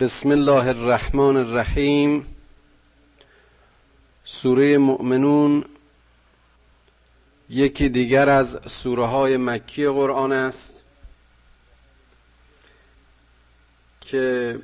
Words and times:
بسم 0.00 0.30
الله 0.30 0.66
الرحمن 0.68 1.36
الرحیم. 1.36 2.26
سوره 4.24 4.78
مؤمنون 4.78 5.64
یکی 7.50 7.88
دیگر 7.88 8.28
از 8.28 8.58
سوره 8.68 9.04
های 9.04 9.36
مکی 9.36 9.88
قرآن 9.88 10.32
است 10.32 10.82
که 14.00 14.58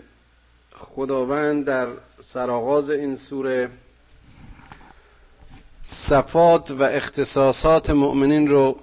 خداوند 0.75 1.64
در 1.64 1.89
سرآغاز 2.21 2.91
این 2.91 3.16
سوره 3.16 3.71
صفات 5.82 6.71
و 6.71 6.82
اختصاصات 6.82 7.91
مؤمنین 7.91 8.48
رو 8.48 8.79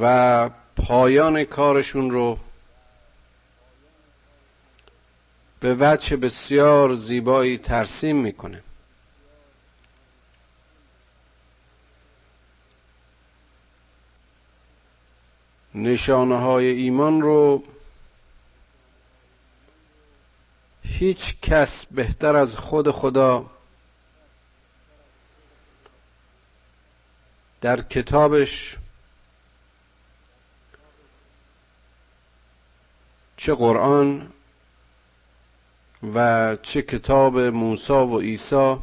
و 0.00 0.50
پایان 0.76 1.44
کارشون 1.44 2.10
رو 2.10 2.38
به 5.64 5.76
وجه 5.80 6.16
بسیار 6.16 6.94
زیبایی 6.94 7.58
ترسیم 7.58 8.16
می‌کنه. 8.16 8.62
نشانه 15.74 16.38
های 16.38 16.66
ایمان 16.66 17.22
رو 17.22 17.62
هیچ 20.82 21.36
کس 21.42 21.86
بهتر 21.86 22.36
از 22.36 22.56
خود 22.56 22.90
خدا 22.90 23.50
در 27.60 27.82
کتابش 27.82 28.76
چه 33.36 33.54
قرآن 33.54 34.33
و 36.14 36.56
چه 36.62 36.82
کتاب 36.82 37.38
موسی 37.38 37.92
و 37.92 38.18
عیسی 38.20 38.76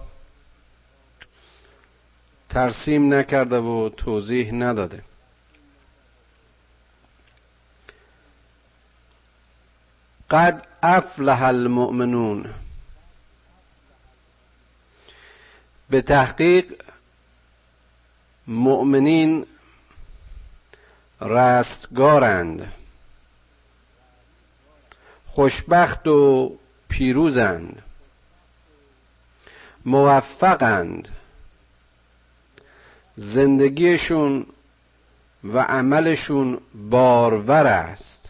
ترسیم 2.49 3.13
نکرده 3.13 3.57
و 3.57 3.89
توضیح 3.89 4.53
نداده. 4.53 5.03
قد 10.29 10.67
افلح 10.83 11.43
المؤمنون. 11.43 12.53
به 15.89 16.01
تحقیق 16.01 16.73
مؤمنین 18.47 19.45
رستگارند. 21.21 22.73
خوشبخت 25.27 26.07
و 26.07 26.57
پیروزند. 26.91 27.81
موفقند. 29.85 31.07
زندگیشون 33.15 34.45
و 35.43 35.59
عملشون 35.59 36.61
بارور 36.89 37.67
است. 37.67 38.29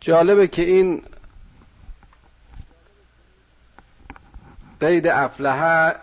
جالبه 0.00 0.46
که 0.46 0.62
این 0.62 1.02
قید 4.80 5.06
افلحه 5.06 5.96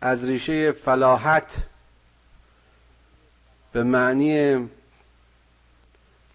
از 0.00 0.24
ریشه 0.24 0.72
فلاحت 0.72 1.56
به 3.72 3.82
معنی 3.82 4.68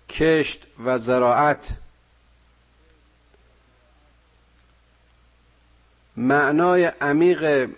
کشت 0.09 0.67
و 0.85 0.97
زراعت. 0.97 1.69
معنای 6.17 6.85
عمیق 6.85 7.69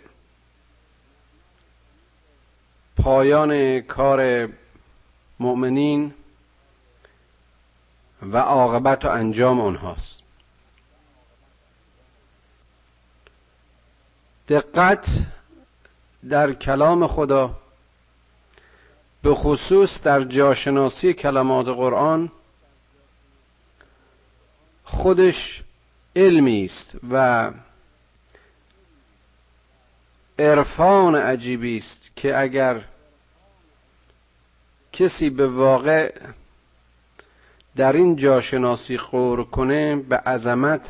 پایان 2.97 3.81
کار 3.81 4.49
مؤمنین 5.39 6.13
و 8.21 8.37
عاقبت 8.37 9.05
و 9.05 9.07
انجام 9.07 9.61
آنهاست. 9.61 10.21
دقت 14.47 15.07
در 16.29 16.53
کلام 16.53 17.07
خدا 17.07 17.57
به 19.23 19.35
خصوص 19.35 20.01
در 20.01 20.21
جاشناسی 20.21 21.13
کلمات 21.13 21.67
قرآن 21.67 22.31
خودش 24.83 25.63
علمی 26.15 26.63
است 26.63 26.91
و 27.11 27.51
عرفان 30.39 31.15
عجیبی 31.15 31.77
است 31.77 32.11
که 32.15 32.39
اگر 32.39 32.81
کسی 34.93 35.29
به 35.29 35.47
واقع 35.47 36.13
در 37.75 37.93
این 37.93 38.15
جاشناسی 38.15 38.97
قور 38.97 39.43
کنه 39.43 39.95
به 39.95 40.17
عظمت 40.17 40.87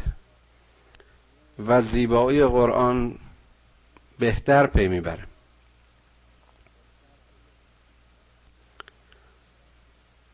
و 1.68 1.82
زیبایی 1.82 2.46
قرآن 2.46 3.16
بهتر 4.20 4.68
پی 4.68 4.88
می‌بره. 4.88 5.29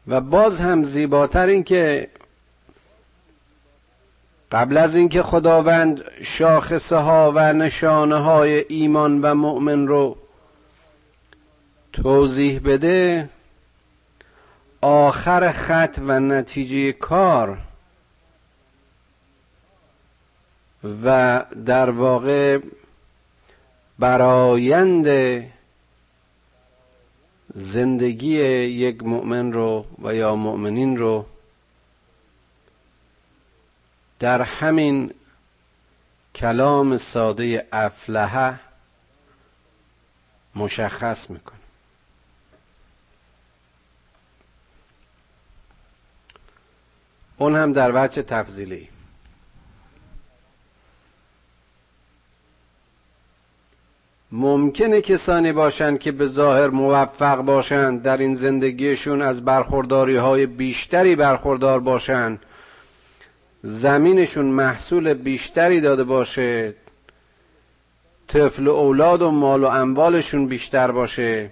و 0.07 0.21
باز 0.21 0.59
هم 0.59 0.83
زیباتر 0.83 1.47
این 1.47 1.63
که 1.63 2.09
قبل 4.51 4.77
از 4.77 4.95
اینکه 4.95 5.23
خداوند 5.23 6.03
شاخصه 6.21 6.95
ها 6.95 7.31
و 7.35 7.53
نشانه 7.53 8.15
های 8.15 8.65
ایمان 8.69 9.21
و 9.21 9.35
مؤمن 9.35 9.87
رو 9.87 10.17
توضیح 11.93 12.61
بده 12.65 13.29
آخر 14.81 15.51
خط 15.51 15.99
و 16.07 16.19
نتیجه 16.19 16.91
کار 16.91 17.57
و 21.03 21.41
در 21.65 21.89
واقع 21.89 22.59
برایند 23.99 25.07
زندگی 27.57 28.35
یک 28.65 29.03
مؤمن 29.03 29.53
رو 29.53 29.85
و 30.03 30.15
یا 30.15 30.35
مؤمنین 30.35 30.97
رو 30.97 31.25
در 34.19 34.41
همین 34.41 35.13
کلام 36.35 36.97
ساده 36.97 37.67
افلحه 37.71 38.59
مشخص 40.55 41.29
می‌کنه. 41.29 41.55
اون 47.37 47.55
هم 47.55 47.73
در 47.73 47.91
وجه 48.05 48.21
تفضیلی. 48.21 48.89
ممکنه 54.31 55.01
کسانی 55.01 55.53
باشند 55.53 55.99
که 55.99 56.11
به 56.11 56.27
ظاهر 56.27 56.67
موفق 56.67 57.41
باشند 57.41 58.01
در 58.01 58.17
این 58.17 58.35
زندگیشون 58.35 59.21
از 59.21 59.45
برخورداری 59.45 60.15
های 60.15 60.45
بیشتری 60.45 61.15
برخوردار 61.15 61.79
باشند. 61.79 62.39
زمینشون 63.63 64.45
محصول 64.45 65.13
بیشتری 65.13 65.81
داده 65.81 66.03
باشه. 66.03 66.73
طفل 68.27 68.67
و 68.67 68.71
اولاد 68.71 69.21
و 69.21 69.31
مال 69.31 69.63
و 69.63 69.67
اموالشون 69.67 70.47
بیشتر 70.47 70.91
باشه. 70.91 71.49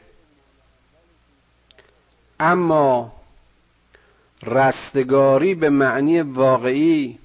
اما 2.40 3.12
رستگاری 4.44 5.56
به 5.56 5.70
معنی 5.70 6.22
واقعی 6.22 7.20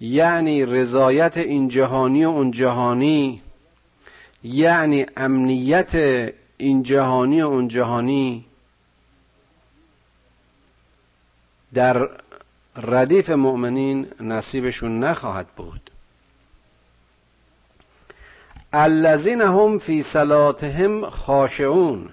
یعنی 0.00 0.66
رضایت 0.66 1.36
این 1.36 1.68
جهانی 1.68 2.24
و 2.24 2.28
اون 2.28 2.50
جهانی 2.50 3.42
یعنی 4.44 5.06
امنیت 5.16 5.94
این 6.56 6.82
جهانی 6.82 7.42
و 7.42 7.46
اون 7.46 7.68
جهانی 7.68 8.44
در 11.74 12.08
ردیف 12.76 13.30
مؤمنین 13.30 14.10
نصیبشون 14.20 15.04
نخواهد 15.04 15.46
بود. 15.46 15.90
الذین 18.72 19.40
هم 19.40 19.78
فی 19.78 20.02
صلاتهم 20.02 21.10
خاشعون. 21.10 22.10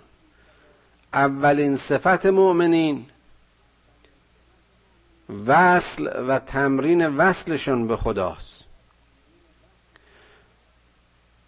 اولین 1.13 1.75
صفت 1.75 2.25
مؤمنین 2.25 3.05
وصل 5.47 6.09
و 6.27 6.39
تمرین 6.39 7.17
وصلشون 7.17 7.87
به 7.87 7.97
خداست. 7.97 8.68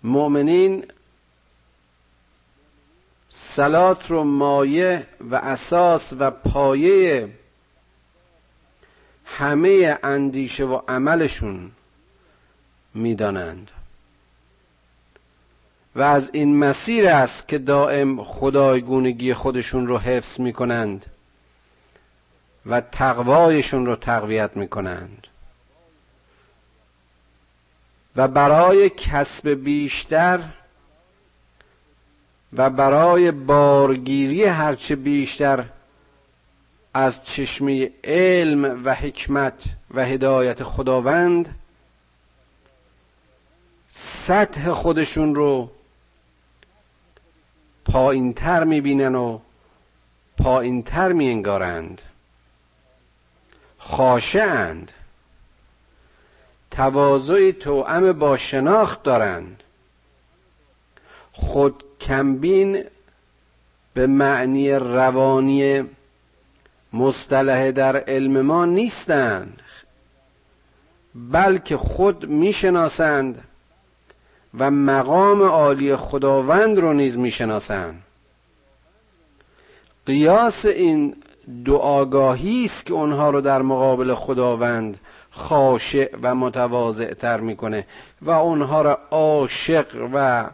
مؤمنین 0.04 0.86
سلات 3.30 4.12
رو 4.12 4.24
مایه 4.24 5.08
و 5.20 5.36
اساس 5.36 6.14
و 6.20 6.32
پایه 6.32 7.30
همه 9.26 10.00
اندیشه 10.04 10.66
و 10.66 10.82
عملشون 10.88 11.72
می‌دانند. 12.94 13.72
و 15.96 16.02
از 16.02 16.30
این 16.34 16.60
مسیر 16.60 17.08
است 17.08 17.48
که 17.48 17.58
دائم 17.58 18.24
خدایگونگی 18.24 19.34
خودشون 19.34 19.88
رو 19.88 19.98
حفظ 19.98 20.40
می 20.40 20.54
کنند 20.54 21.06
و 22.66 22.82
تقوایشون 22.82 23.86
رو 23.86 23.96
تقویت 23.96 24.58
می 24.58 24.68
کنند 24.68 25.28
و 28.16 28.28
برای 28.28 28.90
کسب 28.90 29.50
بیشتر 29.50 30.40
و 32.54 32.70
برای 32.70 33.32
بارگیری 33.32 34.44
هرچه 34.44 34.96
بیشتر 34.96 35.66
از 36.94 37.24
چشمه 37.24 37.92
علم 38.04 38.86
و 38.86 38.94
حکمت 38.96 39.64
و 39.94 40.06
هدایت 40.06 40.64
خداوند 40.64 41.56
سطح 44.28 44.72
خودشون 44.72 45.36
رو 45.36 45.72
پایین 47.86 48.34
تر 48.34 48.64
می‌بینن 48.64 49.16
و 49.16 49.40
پایین 50.38 50.84
تر 50.84 51.12
میانگارند. 51.12 52.02
خاشعند 53.78 54.92
تواضع 56.72 57.52
توأم 57.52 58.12
با 58.12 58.38
شناخت 58.38 59.04
دارند. 59.04 59.64
خود 61.32 61.84
کمبین 62.02 62.84
به 63.94 64.08
معنی 64.08 64.72
روانی 64.72 65.84
مصطلح 66.94 67.72
در 67.72 67.98
علم 67.98 68.42
ما 68.42 68.66
نیستند 68.66 69.62
بلکه 71.16 71.78
خود 71.78 72.30
می‌شناسند 72.30 73.44
و 74.60 74.72
مقام 74.72 75.42
عالی 75.42 75.96
خداوند 75.96 76.78
رو 76.78 76.94
نیز 76.94 77.18
می‌شناسند. 77.18 78.04
قیاس 80.06 80.66
این 80.66 81.16
دو 81.66 81.78
آگاهی 81.78 82.66
است 82.66 82.86
که 82.86 82.94
اونها 82.94 83.30
رو 83.30 83.42
در 83.42 83.62
مقابل 83.62 84.14
خداوند 84.14 85.00
خاشع 85.32 86.16
و 86.22 86.36
متواضع 86.36 87.14
تر 87.14 87.40
می‌کنه 87.40 87.88
و 88.22 88.30
اونها 88.30 88.82
را 88.82 89.00
عاشق 89.12 90.10
و 90.14 90.50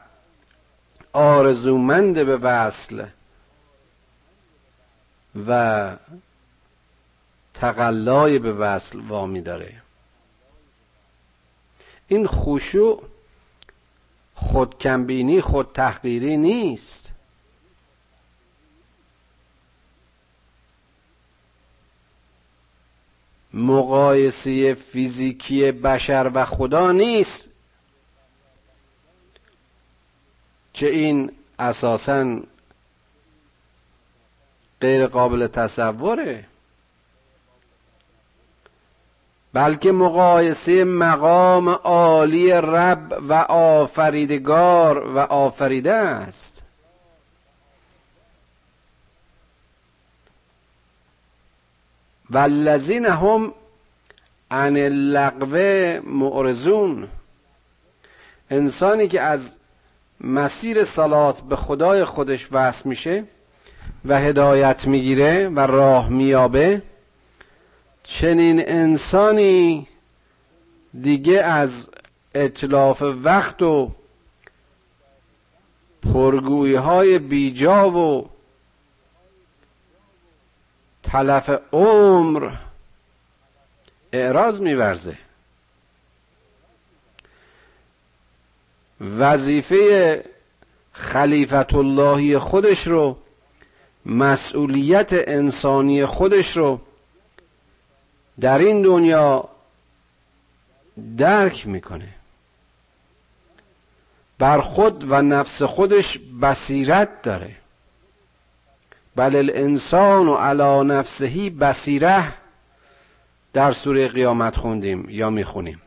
آرزومند 1.13 2.25
به 2.25 2.37
وصل 2.37 3.05
و 5.47 5.91
تقلای 7.53 8.39
به 8.39 8.53
وصل 8.53 8.99
وامی 8.99 9.41
داره 9.41 9.73
این 12.07 12.27
خشوع 12.27 13.03
خودکمبینی 14.35 15.41
خود 15.41 15.71
تحقیری 15.73 16.37
نیست. 16.37 17.06
مقایسه 23.53 24.73
فیزیکی 24.73 25.71
بشر 25.71 26.31
و 26.33 26.45
خدا 26.45 26.91
نیست 26.91 27.45
که 30.73 30.89
این 30.89 31.31
اساسا 31.59 32.39
غیر 34.81 35.07
قابل 35.07 35.47
تصوره. 35.47 36.45
بلکه 39.53 39.91
مقایسه 39.91 40.83
مقام 40.83 41.69
عالی 41.69 42.51
رب 42.51 43.23
و 43.27 43.33
آفریدگار 43.49 45.07
و 45.07 45.19
آفریده 45.19 45.93
است. 45.93 46.56
والذین 52.29 53.05
هم 53.05 53.53
عن 54.51 54.77
اللغو 54.77 55.57
معرضون. 56.09 57.07
انسانی 58.49 59.07
که 59.07 59.21
از 59.21 59.55
مسیر 60.21 60.83
سلات 60.83 61.41
به 61.41 61.55
خدای 61.55 62.05
خودش 62.05 62.47
وصل 62.51 62.89
میشه 62.89 63.23
و 64.05 64.19
هدایت 64.19 64.87
می‌گیره 64.87 65.49
و 65.49 65.59
راه 65.59 66.09
میابه 66.09 66.81
چنین 68.03 68.69
انسانی 68.69 69.87
دیگه 71.01 71.43
از 71.43 71.89
اطلاف 72.35 73.01
وقت 73.23 73.61
و 73.61 73.91
پرگویی 76.13 76.75
های 76.75 77.19
بیجا 77.19 77.91
و 77.91 78.29
تلف 81.11 81.49
عمر 81.71 82.51
اعراض 84.13 84.59
میورزه. 84.61 85.17
وظیفه 89.01 90.23
خلیفت 90.91 91.73
اللهی 91.73 92.37
خودش 92.37 92.87
رو 92.87 93.17
مسئولیت 94.05 95.09
انسانی 95.11 96.05
خودش 96.05 96.57
رو 96.57 96.81
در 98.39 98.57
این 98.57 98.81
دنیا 98.81 99.49
درک 101.17 101.67
می‌کنه. 101.67 102.09
بر 104.39 104.61
خود 104.61 105.11
و 105.11 105.21
نفس 105.21 105.61
خودش 105.61 106.19
بصیرت 106.41 107.21
داره. 107.21 107.55
بل 109.17 109.35
الانسان 109.35 110.27
و 110.27 110.35
علا 110.35 110.83
نفسهی 110.83 111.49
بصیره 111.49 112.33
در 113.53 113.71
سوره 113.71 114.07
قیامت 114.07 114.55
خوندیم 114.55 115.09
یا 115.09 115.29
می‌خونیم. 115.29 115.81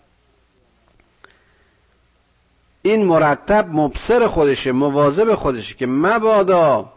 این 2.83 3.05
مرتب 3.05 3.69
مبصر 3.73 4.29
خودشه 4.29 4.73
مواظب 4.73 5.35
خودشه 5.35 5.75
که 5.75 5.87
مبادا 5.87 6.93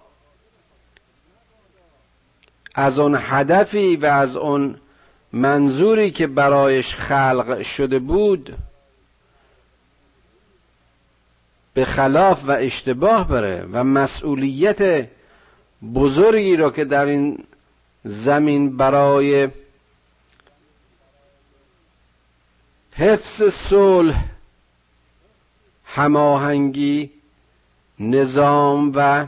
از 2.75 2.99
اون 2.99 3.17
هدفی 3.21 3.95
و 3.95 4.05
از 4.05 4.35
اون 4.35 4.75
منظوری 5.33 6.11
که 6.11 6.27
برایش 6.27 6.95
خلق 6.95 7.61
شده 7.61 7.99
بود 7.99 8.57
به 11.73 11.85
خلاف 11.85 12.43
و 12.45 12.51
اشتباه 12.51 13.27
بره 13.27 13.67
و 13.71 13.83
مسئولیت 13.83 15.09
بزرگی 15.83 16.57
رو 16.57 16.69
که 16.69 16.85
در 16.85 17.05
این 17.05 17.43
زمین 18.03 18.77
برای 18.77 19.49
حفظ 22.91 23.53
صلح 23.53 24.25
هماهنگی 25.85 27.11
نظام 27.99 28.91
و 28.95 29.25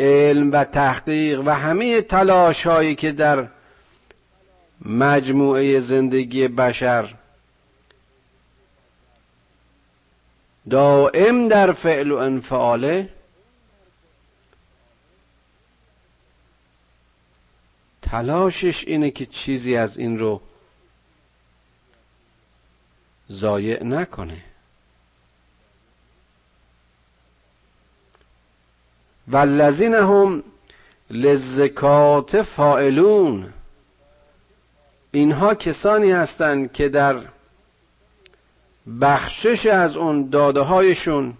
علم 0.00 0.52
و 0.52 0.64
تحقیق 0.64 1.42
و 1.46 1.50
همه 1.50 2.00
تلاش 2.00 2.66
هایی 2.66 2.94
که 2.94 3.12
در 3.12 3.46
مجموعه 4.84 5.80
زندگی 5.80 6.48
بشر 6.48 7.14
دائم 10.70 11.48
در 11.48 11.72
فعل 11.72 12.10
و 12.10 12.16
انفعاله. 12.16 13.08
تلاشش 18.02 18.84
اینه 18.84 19.10
که 19.10 19.26
چیزی 19.26 19.76
از 19.76 19.98
این 19.98 20.18
رو 20.18 20.40
ضایع 23.30 23.84
نکنه. 23.84 24.44
والذین 29.28 29.94
هم 29.94 30.42
لزکات 31.10 32.42
فائلون 32.42 33.52
اینها 35.10 35.54
کسانی 35.54 36.12
هستند 36.12 36.72
که 36.72 36.88
در 36.88 37.22
بخشش 39.00 39.66
از 39.66 39.96
اون 39.96 40.30
داده 40.30 40.60
هایشون 40.60 41.34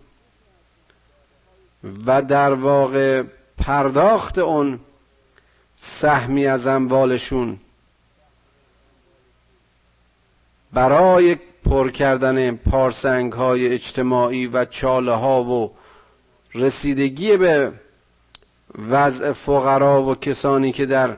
و 2.06 2.22
در 2.22 2.54
واقع 2.54 3.22
پرداخت 3.58 4.38
اون 4.38 4.80
سهمی 5.76 6.46
از 6.46 6.66
اموالشون 6.66 7.58
برای 10.72 11.36
پر 11.64 11.90
کردن 11.90 12.56
پارسنگ 12.56 13.32
های 13.32 13.68
اجتماعی 13.68 14.46
و 14.46 14.64
چاله 14.64 15.12
ها 15.12 15.44
و 15.44 15.70
رسیدگی 16.54 17.36
به 17.36 17.72
وضع 18.88 19.32
فقرا 19.32 20.02
و 20.02 20.14
کسانی 20.14 20.72
که 20.72 20.86
در 20.86 21.16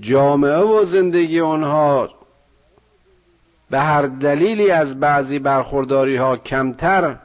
جامعه 0.00 0.58
و 0.58 0.84
زندگی 0.84 1.40
آنها 1.40 2.23
به 3.70 3.80
هر 3.80 4.02
دلیلی 4.02 4.70
از 4.70 5.00
بعضی 5.00 5.38
برخورداری 5.38 6.16
ها 6.16 6.36
کمتر 6.36 7.16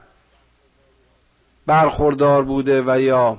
برخوردار 1.65 2.43
بوده 2.43 2.81
و 2.81 2.99
یا 3.01 3.37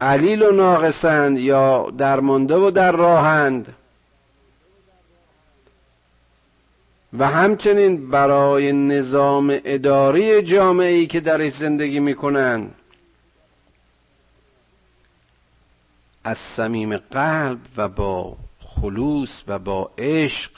علیل 0.00 0.42
و 0.42 0.52
ناقصند 0.52 1.38
یا 1.38 1.90
درمانده 1.98 2.54
و 2.54 2.70
در 2.70 2.92
راهند 2.92 3.74
و 7.18 7.28
همچنین 7.28 8.10
برای 8.10 8.72
نظام 8.72 9.60
اداری 9.64 10.42
جامعه 10.42 10.86
ای 10.86 11.06
که 11.06 11.20
درش 11.20 11.52
زندگی 11.52 12.00
می‌کنند 12.00 12.74
از 16.24 16.38
صمیم 16.38 16.96
قلب 16.96 17.58
و 17.76 17.88
با 17.88 18.36
خلوص 18.80 19.42
و 19.46 19.58
با 19.58 19.90
عشق 19.98 20.50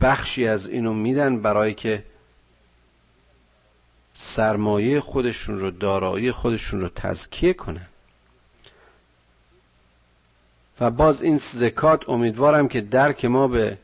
بخشی 0.00 0.46
از 0.46 0.66
اینو 0.66 0.92
میدن 0.92 1.42
برای 1.42 1.74
که 1.74 2.02
سرمایه 4.14 5.00
خودشون 5.00 5.58
رو 5.58 5.70
دارایی 5.70 6.32
خودشون 6.32 6.80
رو 6.80 6.88
تزکیه 6.88 7.52
کنن. 7.52 7.86
و 10.80 10.90
باز 10.90 11.22
این 11.22 11.36
زکات 11.36 12.08
امیدوارم 12.08 12.68
که 12.68 12.80
درک 12.80 13.24
ما 13.24 13.48
به 13.48 13.78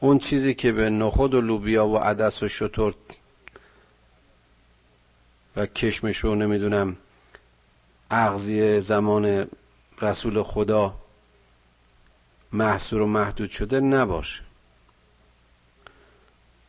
اون 0.00 0.18
چیزی 0.18 0.54
که 0.54 0.72
به 0.72 0.90
نخود 0.90 1.34
و 1.34 1.40
لوبیا 1.40 1.86
و 1.86 1.98
عدس 1.98 2.42
و 2.42 2.48
شطور 2.48 2.94
و 5.56 5.66
کشمش 5.66 6.24
و 6.24 6.34
نمی‌دونم 6.34 6.96
اغذیه 8.10 8.80
زمان 8.80 9.48
رسول 10.00 10.42
خدا 10.42 10.94
محصور 12.52 13.00
و 13.00 13.06
محدود 13.06 13.50
شده 13.50 13.80
نباشه. 13.80 14.40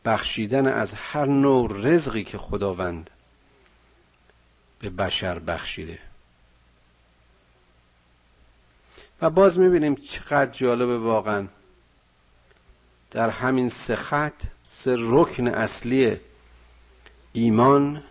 بخشیدن 0.04 0.66
از 0.66 0.94
هر 0.94 1.24
نوع 1.24 1.72
رزقی 1.72 2.24
که 2.24 2.38
خداوند 2.38 3.10
به 4.78 4.90
بشر 4.90 5.38
بخشیده. 5.38 5.98
و 9.22 9.30
باز 9.30 9.58
می‌بینیم 9.58 9.94
چقدر 9.94 10.50
جالبه 10.50 10.98
واقعا 10.98 11.48
در 13.10 13.30
همین 13.30 13.68
سه 13.68 13.96
خط 13.96 14.42
سه 14.62 14.96
رکن 14.98 15.48
اصلی 15.48 16.16
ایمان 17.32 18.02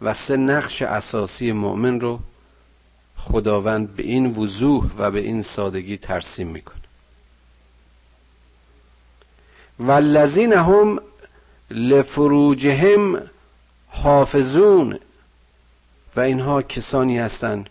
و 0.00 0.14
سه 0.14 0.36
نقش 0.36 0.82
اساسی 0.82 1.52
مؤمن 1.52 2.00
رو 2.00 2.20
خداوند 3.32 3.96
به 3.96 4.02
این 4.02 4.26
وضوح 4.26 4.90
و 4.98 5.10
به 5.10 5.20
این 5.20 5.42
سادگی 5.42 5.96
ترسیم 5.96 6.48
می‌کنه. 6.48 6.78
والذین 9.78 10.52
هم 10.52 11.00
لفروجهم 11.70 13.22
حافظون. 13.88 14.98
و 16.16 16.20
اینها 16.20 16.62
کسانی 16.62 17.18
هستند 17.18 17.70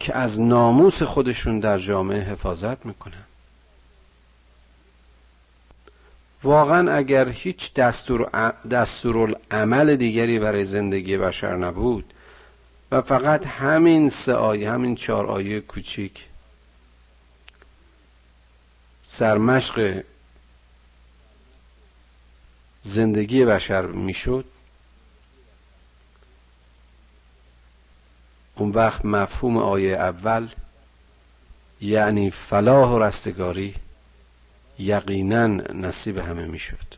که 0.00 0.16
از 0.16 0.40
ناموس 0.40 1.02
خودشون 1.02 1.60
در 1.60 1.78
جامعه 1.78 2.20
حفاظت 2.20 2.86
می‌کنن. 2.86 3.24
واقعا 6.42 6.92
اگر 6.92 7.28
هیچ 7.28 7.74
دستور, 7.74 8.52
دستور 8.70 9.36
عمل 9.50 9.96
دیگری 9.96 10.38
برای 10.38 10.64
زندگی 10.64 11.16
بشر 11.16 11.56
نبود 11.56 12.12
و 12.92 13.00
فقط 13.00 13.46
همین 13.46 14.10
سه 14.10 14.34
آیه 14.34 14.70
همین 14.70 14.94
چهار 14.94 15.26
آیه 15.26 15.60
کوچیک. 15.60 16.26
سرمشق 19.02 20.04
زندگی 22.82 23.44
بشر 23.44 23.86
می‌شد. 23.86 24.44
اون 28.54 28.70
وقت 28.70 29.04
مفهوم 29.04 29.56
آیه 29.56 29.96
اول 29.96 30.48
یعنی 31.80 32.30
فلاح 32.30 32.90
و 32.90 32.98
رستگاری 32.98 33.74
یقینا 34.78 35.46
نصیب 35.46 36.18
همه 36.18 36.46
می‌شد. 36.46 36.94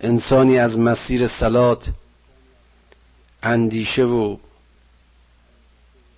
انسانی 0.00 0.58
از 0.58 0.78
مسیر 0.78 1.28
سلات 1.28 1.88
اندیشه 3.44 4.04
و 4.04 4.36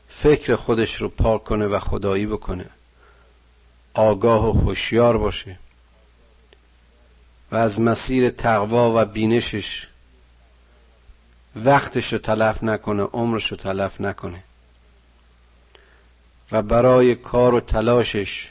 فکر 0.09 0.56
خودش 0.56 0.95
رو 0.95 1.09
پاک 1.09 1.45
کنه 1.45 1.66
و 1.66 1.78
خدایی 1.78 2.26
بکنه. 2.26 2.66
آگاه 3.95 4.49
و 4.49 4.52
هوشیار 4.52 5.18
باشه. 5.18 5.59
و 7.52 7.56
از 7.56 7.80
مسیر 7.80 8.30
تقوا 8.30 9.02
و 9.02 9.04
بینشش 9.04 9.87
وقتش 11.56 12.12
رو 12.12 12.18
تلف 12.18 12.62
نکنه 12.62 13.02
عمرش 13.02 13.50
رو 13.50 13.56
تلف 13.56 14.00
نکنه. 14.00 14.42
و 16.52 16.62
برای 16.62 17.14
کار 17.14 17.54
و 17.54 17.61
تلاشش 17.61 18.50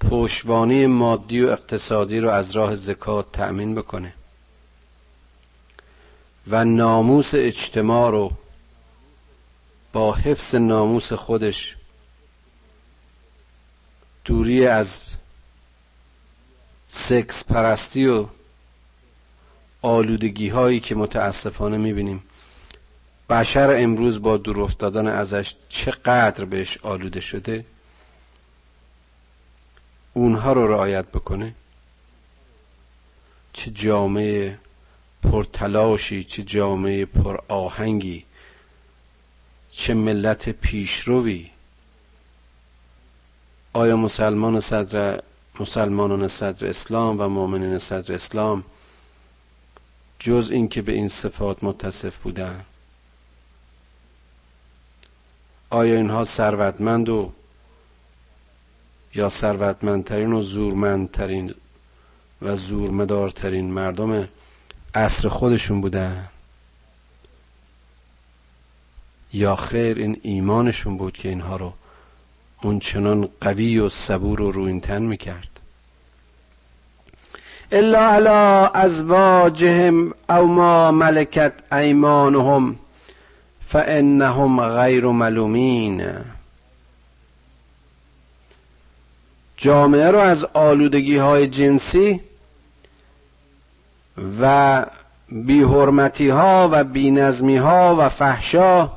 پشوانی 0.00 0.86
مادی 0.86 1.44
و 1.44 1.48
اقتصادی 1.48 2.20
رو 2.20 2.30
از 2.30 2.50
راه 2.50 2.74
زکات 2.74 3.32
تأمین 3.32 3.74
بکنه. 3.74 4.12
و 6.48 6.64
ناموس 6.64 7.30
اجتماع 7.34 8.10
رو 8.10 8.32
با 9.92 10.14
حفظ 10.14 10.54
ناموس 10.54 11.12
خودش 11.12 11.76
دوری 14.24 14.66
از 14.66 15.10
سکس 16.88 17.44
پرستی 17.44 18.06
و 18.06 18.26
آلودگی 19.82 20.48
هایی 20.48 20.80
که 20.80 20.94
متاسفانه 20.94 21.76
می‌بینیم. 21.76 22.22
بشر 23.30 23.76
امروز 23.78 24.22
با 24.22 24.36
دور 24.36 24.60
افتادن 24.60 25.06
ازش 25.06 25.54
چقدر 25.68 26.44
بهش 26.44 26.78
آلوده 26.82 27.20
شده؟ 27.20 27.64
اونها 30.12 30.52
رو 30.52 30.68
رعایت 30.68 31.08
بکنه؟ 31.08 31.54
چه 33.52 33.70
جامعه 33.70 34.58
پرتلاشی 35.24 36.24
چه 36.24 36.42
جامعه 36.42 37.04
پر 37.04 37.40
آهنگی 37.48 38.24
چه 39.70 39.94
ملت 39.94 40.48
پیشروی. 40.48 41.50
آیا 43.72 43.96
مسلمان 43.96 44.60
صدر 44.60 45.22
مسلمانان 45.60 46.28
صدر 46.28 46.66
اسلام 46.66 47.20
و 47.20 47.28
مؤمنین 47.28 47.78
صدر 47.78 48.14
اسلام 48.14 48.64
جز 50.18 50.50
اینکه 50.50 50.82
به 50.82 50.92
این 50.92 51.08
صفات 51.08 51.64
متصف 51.64 52.16
بودن؟ 52.16 52.64
آیا 55.70 55.94
اینها 55.94 56.24
ثروتمند 56.24 57.08
و 57.08 57.32
یا 59.14 59.28
ثروتمندترین 59.28 60.32
و 60.32 60.40
زورمندترین 60.42 61.54
و 62.42 62.56
زورمدارترین 62.56 63.70
مردم 63.70 64.28
عصر 64.94 65.28
خودشون 65.28 65.80
بودن. 65.80 66.28
یا 69.32 69.56
خیر 69.56 69.98
این 69.98 70.20
ایمانشون 70.22 70.96
بود 70.96 71.12
که 71.16 71.28
اینها 71.28 71.56
رو 71.56 71.72
اون 72.62 72.78
چنان 72.78 73.28
قوی 73.40 73.78
و 73.78 73.88
صبور 73.88 74.40
و 74.40 74.52
روینتن 74.52 75.02
می‌کرد. 75.02 75.48
الا 77.72 78.08
علی 78.08 78.68
ازواجهم 78.74 80.14
او 80.28 80.46
ما 80.46 80.90
ملکت 80.90 81.52
ایمانهم 81.72 82.76
فانهم 83.66 84.60
غیر 84.60 85.06
ملومین. 85.06 86.06
جامعه 89.56 90.10
رو 90.10 90.18
از 90.18 90.44
آلودگی 90.44 91.16
های 91.16 91.46
جنسی 91.46 92.20
و 94.40 94.86
بیحرمتی 95.28 96.28
ها 96.28 96.68
و 96.72 96.84
بینظمی 96.84 97.56
ها 97.56 97.96
و 97.98 98.08
فحشا 98.08 98.90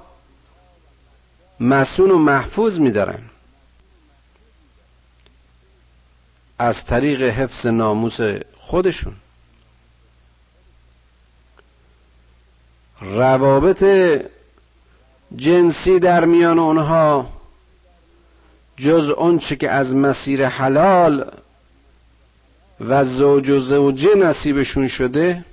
مسون 1.60 2.12
و 2.12 2.18
محفوظ 2.18 2.80
میدارن. 2.80 3.20
از 6.60 6.86
طریق 6.86 7.22
حفظ 7.22 7.66
ناموس 7.66 8.20
خودشون. 8.60 9.16
روابط 13.02 13.84
جنسی 15.36 16.00
در 16.00 16.26
میان 16.26 16.60
اونها 16.60 17.30
جز 18.78 19.10
آنچه 19.10 19.56
که 19.56 19.72
از 19.72 19.96
مسیر 19.96 20.48
حلال 20.48 21.32
و 22.80 23.04
زوج 23.04 23.50
و 23.50 23.60
زوجه 23.60 24.16
نصیبشون 24.16 24.88
شده 24.88 25.46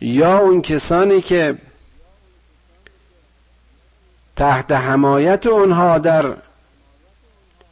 یا 0.00 0.38
اون 0.38 0.62
کسانی 0.62 1.20
که 1.22 1.58
تحت 4.36 4.72
حمایت 4.72 5.46
اونها 5.46 5.98
در 5.98 6.36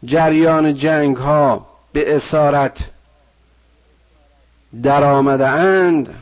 جریان 0.04 0.74
جنگ 0.74 1.16
ها 1.16 1.66
به 1.92 2.16
اسارت 2.16 2.78
در 4.82 5.04
آمده 5.04 5.48
اند 5.48 6.14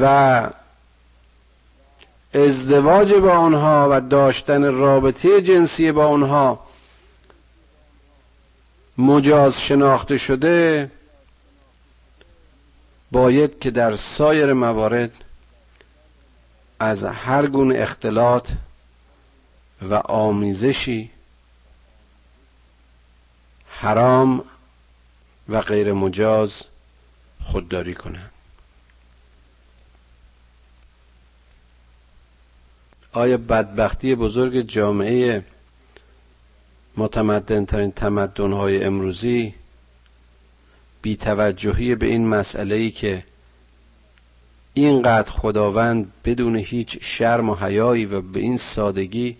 و 0.00 0.46
ازدواج 2.34 3.14
با 3.14 3.32
آنها 3.32 3.88
و 3.90 4.00
داشتن 4.00 4.72
رابطه 4.72 5.42
جنسی 5.42 5.92
با 5.92 6.06
آنها 6.06 6.66
مجاز 8.98 9.60
شناخته 9.60 10.18
شده 10.18 10.90
باید 13.12 13.58
که 13.58 13.70
در 13.70 13.96
سایر 13.96 14.52
موارد 14.52 15.12
از 16.80 17.04
هر 17.04 17.46
گونه 17.46 17.78
اختلاط 17.78 18.48
و 19.82 19.94
آمیزشی 19.94 21.10
حرام 23.68 24.44
و 25.48 25.60
غیر 25.60 25.92
مجاز 25.92 26.62
خودداری 27.42 27.94
کنند. 27.94 28.35
آیا 33.16 33.36
بدبختی 33.36 34.14
بزرگ 34.14 34.60
جامعه 34.60 35.44
متمدن 36.96 37.64
ترین 37.64 37.92
تمدن 37.92 38.52
های 38.52 38.84
امروزی 38.84 39.54
بیتوجهی 41.02 41.94
به 41.94 42.06
این 42.06 42.28
مسئله 42.28 42.74
ای 42.74 42.90
که 42.90 43.24
اینقدر 44.74 45.30
خداوند 45.30 46.12
بدون 46.24 46.56
هیچ 46.56 46.98
شرم 47.00 47.50
و 47.50 47.54
حیایی 47.54 48.04
و 48.04 48.20
به 48.20 48.40
این 48.40 48.56
سادگی 48.56 49.36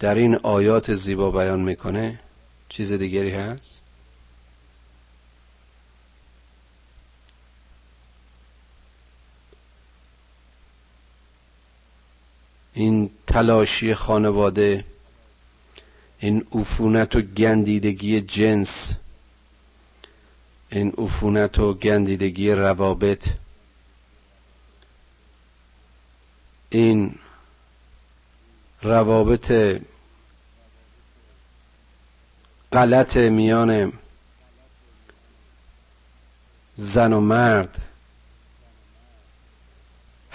در 0.00 0.14
این 0.14 0.34
آیات 0.36 0.94
زیبا 0.94 1.30
بیان 1.30 1.60
می‌کنه 1.60 2.20
چیز 2.68 2.92
دیگری 2.92 3.30
هست؟ 3.30 3.81
این 12.74 13.10
تلاشی 13.26 13.94
خانواده 13.94 14.84
این 16.18 16.46
عفونت 16.52 17.16
و 17.16 17.20
گندیدگی 17.20 18.20
جنس 18.20 18.92
این 20.70 20.92
عفونت 20.98 21.58
و 21.58 21.74
گندیدگی 21.74 22.50
روابط 22.50 23.28
این 26.70 27.14
روابط 28.82 29.80
غلط 32.72 33.16
میان 33.16 33.92
زن 36.74 37.12
و 37.12 37.20
مرد 37.20 37.91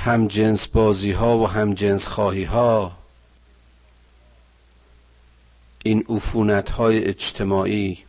هم 0.08 0.28
جنس 0.28 0.68
بازی 0.68 1.12
ها 1.12 1.38
و 1.38 1.48
هم 1.48 1.74
جنس 1.74 2.08
خواهی 2.08 2.44
ها 2.44 2.98
این 5.84 6.06
عفونت 6.10 6.70
های 6.70 7.06
اجتماعی. 7.06 8.04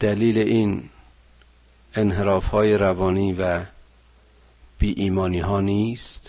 دلیل 0.00 0.38
این 0.38 0.90
انحراف 1.94 2.46
های 2.46 2.78
روانی 2.78 3.32
و 3.32 3.64
بی 4.78 4.92
ایمانی 4.96 5.40
ها 5.40 5.60
نیست. 5.60 6.26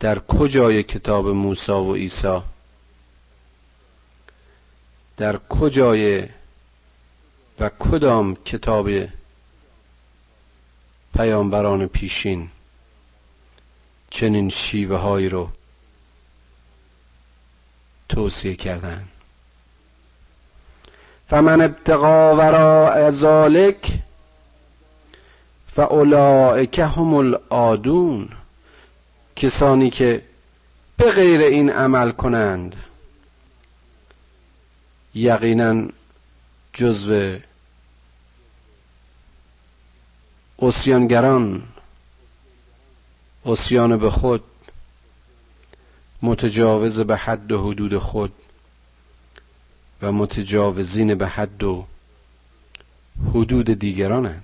در 0.00 0.18
کجای 0.18 0.82
کتاب 0.82 1.28
موسی 1.28 1.72
و 1.72 1.94
عیسی؟ 1.94 2.40
در 5.16 5.40
کجای 5.48 6.28
و 7.60 7.68
کدام 7.78 8.36
کتاب 8.44 8.88
پیامبران 11.20 11.86
پیشین 11.86 12.48
چنین 14.10 14.48
شیوه 14.48 14.96
هایی 14.96 15.28
رو 15.28 15.48
توصیه 18.08 18.54
کردن. 18.54 19.08
فمن 21.26 21.60
ابتقا 21.60 22.36
وراء 22.36 23.10
ذلك 23.10 23.86
فاولئک 25.72 26.78
هم 26.78 27.14
العادون 27.14 28.28
کسانی 29.36 29.90
که 29.90 30.22
به 30.96 31.10
غیر 31.10 31.40
این 31.40 31.70
عمل 31.70 32.10
کنند 32.10 32.76
یقینا 35.14 35.88
جزو 36.72 37.38
اسیانگران 40.62 41.62
اسیان 43.44 43.96
به 43.96 44.10
خود 44.10 44.44
متجاوز 46.22 47.00
به 47.00 47.16
حد 47.16 47.52
و 47.52 47.68
حدود 47.70 47.98
خود 47.98 48.32
و 50.02 50.12
متجاوزین 50.12 51.14
به 51.14 51.28
حد 51.28 51.62
و 51.62 51.86
حدود 53.34 53.70
دیگرانند 53.70 54.42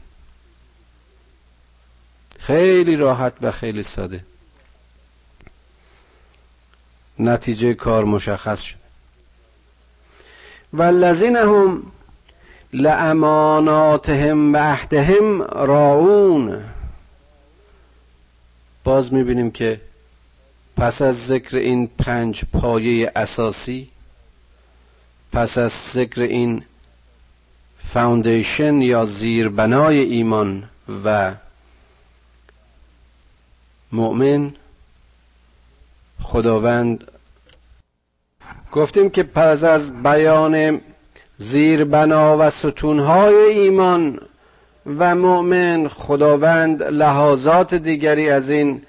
خیلی 2.38 2.96
راحت 2.96 3.32
و 3.42 3.52
خیلی 3.52 3.82
ساده. 3.82 4.24
نتیجه 7.18 7.74
کار 7.74 8.04
مشخص 8.04 8.60
شد 8.60 8.76
والذین 10.72 11.36
هم 11.36 11.82
لاماناتهم 12.72 14.54
و 14.54 14.56
عهدهم 14.56 15.42
راون 15.42 16.64
باز 18.84 19.12
می‌بینیم 19.12 19.50
که 19.50 19.80
پس 20.76 21.02
از 21.02 21.26
ذکر 21.26 21.56
این 21.56 21.86
پنج 21.98 22.44
پایه 22.52 23.12
اساسی 23.16 23.88
پس 25.32 25.58
از 25.58 25.72
ذکر 25.72 26.20
این 26.20 26.62
فاوندیشن 27.78 28.74
یا 28.74 29.04
زیربنای 29.04 29.98
ایمان 29.98 30.68
و 31.04 31.34
مؤمن 33.92 34.52
خداوند 36.22 37.10
گفتیم 38.72 39.10
که 39.10 39.22
پس 39.22 39.64
از 39.64 40.02
بیان 40.02 40.80
زیربنا 41.38 42.36
و 42.38 42.50
ستونهای 42.50 43.34
ایمان 43.34 44.20
و 44.98 45.14
مؤمن 45.14 45.88
خداوند 45.88 46.82
لحاظات 46.82 47.74
دیگری 47.74 48.30
از 48.30 48.50
این 48.50 48.82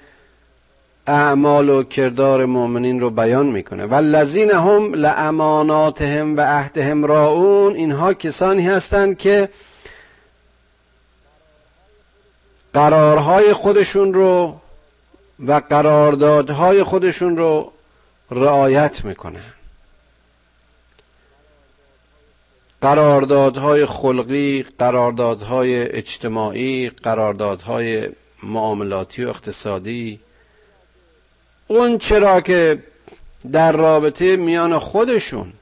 اعمال 1.06 1.68
و 1.68 1.82
کردار 1.82 2.46
مؤمنین 2.46 3.00
رو 3.00 3.10
بیان 3.10 3.46
می‌کنه. 3.46 3.86
و 3.86 3.94
لذین 3.94 4.50
هم 4.50 4.94
لاماناتهم 4.94 6.36
و 6.36 6.40
عهدهم 6.40 7.04
راون 7.04 7.74
اینها 7.74 8.14
کسانی 8.14 8.62
هستند 8.66 9.18
که 9.18 9.48
قرارهای 12.74 13.52
خودشون 13.52 14.14
رو 14.14 14.56
و 15.46 15.52
قراردادهای 15.70 16.82
خودشون 16.82 17.36
رو 17.36 17.72
رعایت 18.30 19.04
می‌کنن. 19.04 19.57
قراردادهای 22.80 23.86
خلقی 23.86 24.66
قراردادهای 24.78 25.96
اجتماعی 25.96 26.88
قراردادهای 26.88 28.08
معاملاتی 28.42 29.24
و 29.24 29.28
اقتصادی. 29.28 30.20
اون 31.66 31.98
چرا 31.98 32.40
که 32.40 32.82
در 33.52 33.72
رابطه 33.72 34.36
میان 34.36 34.78
خودشون 34.78 35.52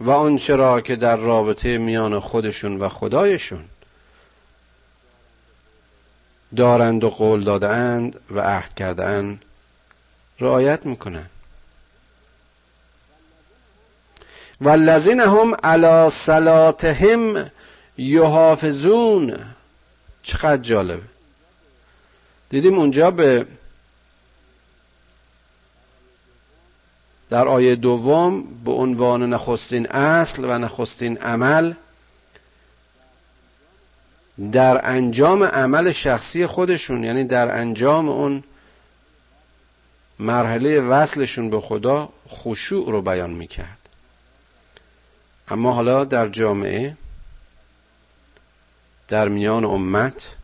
و 0.00 0.10
اون 0.10 0.36
چرا 0.36 0.80
که 0.80 0.96
در 0.96 1.16
رابطه 1.16 1.78
میان 1.78 2.18
خودشون 2.18 2.76
و 2.76 2.88
خدایشون 2.88 3.64
دارند 6.56 7.04
و 7.04 7.10
قول 7.10 7.44
دادند 7.44 8.20
و 8.30 8.40
عهد 8.40 8.74
کردند 8.74 9.44
رعایت 10.40 10.86
می‌کنند. 10.86 11.30
والذین 14.60 15.20
هم 15.20 15.54
علی 15.62 16.10
صلاتهم 16.10 17.50
یحافظون. 17.98 19.36
چقدر 20.22 20.62
جالبه. 20.62 21.02
دیدیم 22.48 22.74
اونجا 22.74 23.10
به 23.10 23.46
در 27.30 27.48
آیه 27.48 27.74
دوم 27.74 28.44
به 28.64 28.72
عنوان 28.72 29.32
نخستین 29.32 29.90
اصل 29.90 30.44
و 30.44 30.58
نخستین 30.58 31.18
عمل 31.18 31.74
در 34.52 34.90
انجام 34.90 35.44
عمل 35.44 35.92
شخصی 35.92 36.46
خودشون 36.46 37.04
یعنی 37.04 37.24
در 37.24 37.58
انجام 37.58 38.08
اون 38.08 38.42
مرحله 40.18 40.80
وصلشون 40.80 41.50
به 41.50 41.60
خدا 41.60 42.08
خشوع 42.28 42.90
رو 42.90 43.02
بیان 43.02 43.30
می‌کرد. 43.30 43.79
اما 45.50 45.72
حالا 45.72 46.04
در 46.04 46.28
جامعه 46.28 46.96
در 49.08 49.28
میان 49.28 49.64
امت 49.64 50.36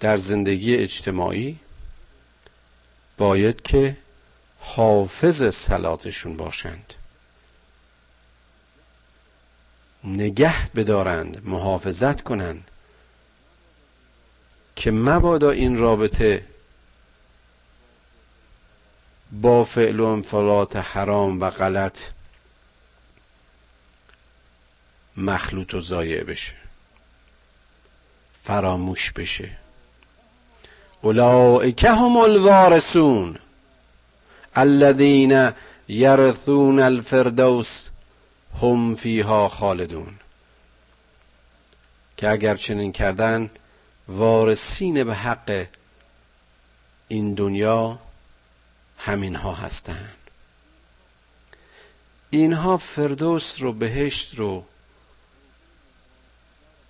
در 0.00 0.16
زندگی 0.16 0.76
اجتماعی 0.76 1.58
باید 3.18 3.62
که 3.62 3.96
حافظ 4.60 5.54
سلاتشون 5.54 6.36
باشند. 6.36 6.94
نگه 10.04 10.70
بدارند 10.70 11.42
محافظت 11.44 12.20
کنند 12.20 12.70
که 14.76 14.90
مبادا 14.90 15.50
این 15.50 15.78
رابطه 15.78 16.44
با 19.32 19.64
فعل 19.64 20.00
و 20.00 20.06
انفلات 20.06 20.76
حرام 20.76 21.40
و 21.40 21.50
غلط 21.50 21.98
مخلوط 25.16 25.74
و 25.74 25.80
ضایع 25.80 26.24
بشه. 26.24 26.54
فراموش 28.42 29.12
بشه. 29.12 29.50
اولئک 31.02 31.84
هم 31.84 32.16
الوارثون. 32.16 33.38
الذین 34.54 35.52
یرثون 35.88 36.80
الفردوس 36.80 37.88
هم 38.62 38.94
فیها 38.94 39.48
خالدون. 39.48 40.14
که 42.16 42.28
اگر 42.28 42.56
چنین 42.56 42.92
کردن 42.92 43.50
وارثین 44.08 45.04
به 45.04 45.14
حق 45.14 45.66
این 47.08 47.34
دنیا 47.34 47.98
همینها 49.02 49.54
هستند 49.54 50.16
اینها 52.30 52.76
فردوس 52.76 53.62
رو 53.62 53.72
بهشت 53.72 54.34
رو 54.34 54.64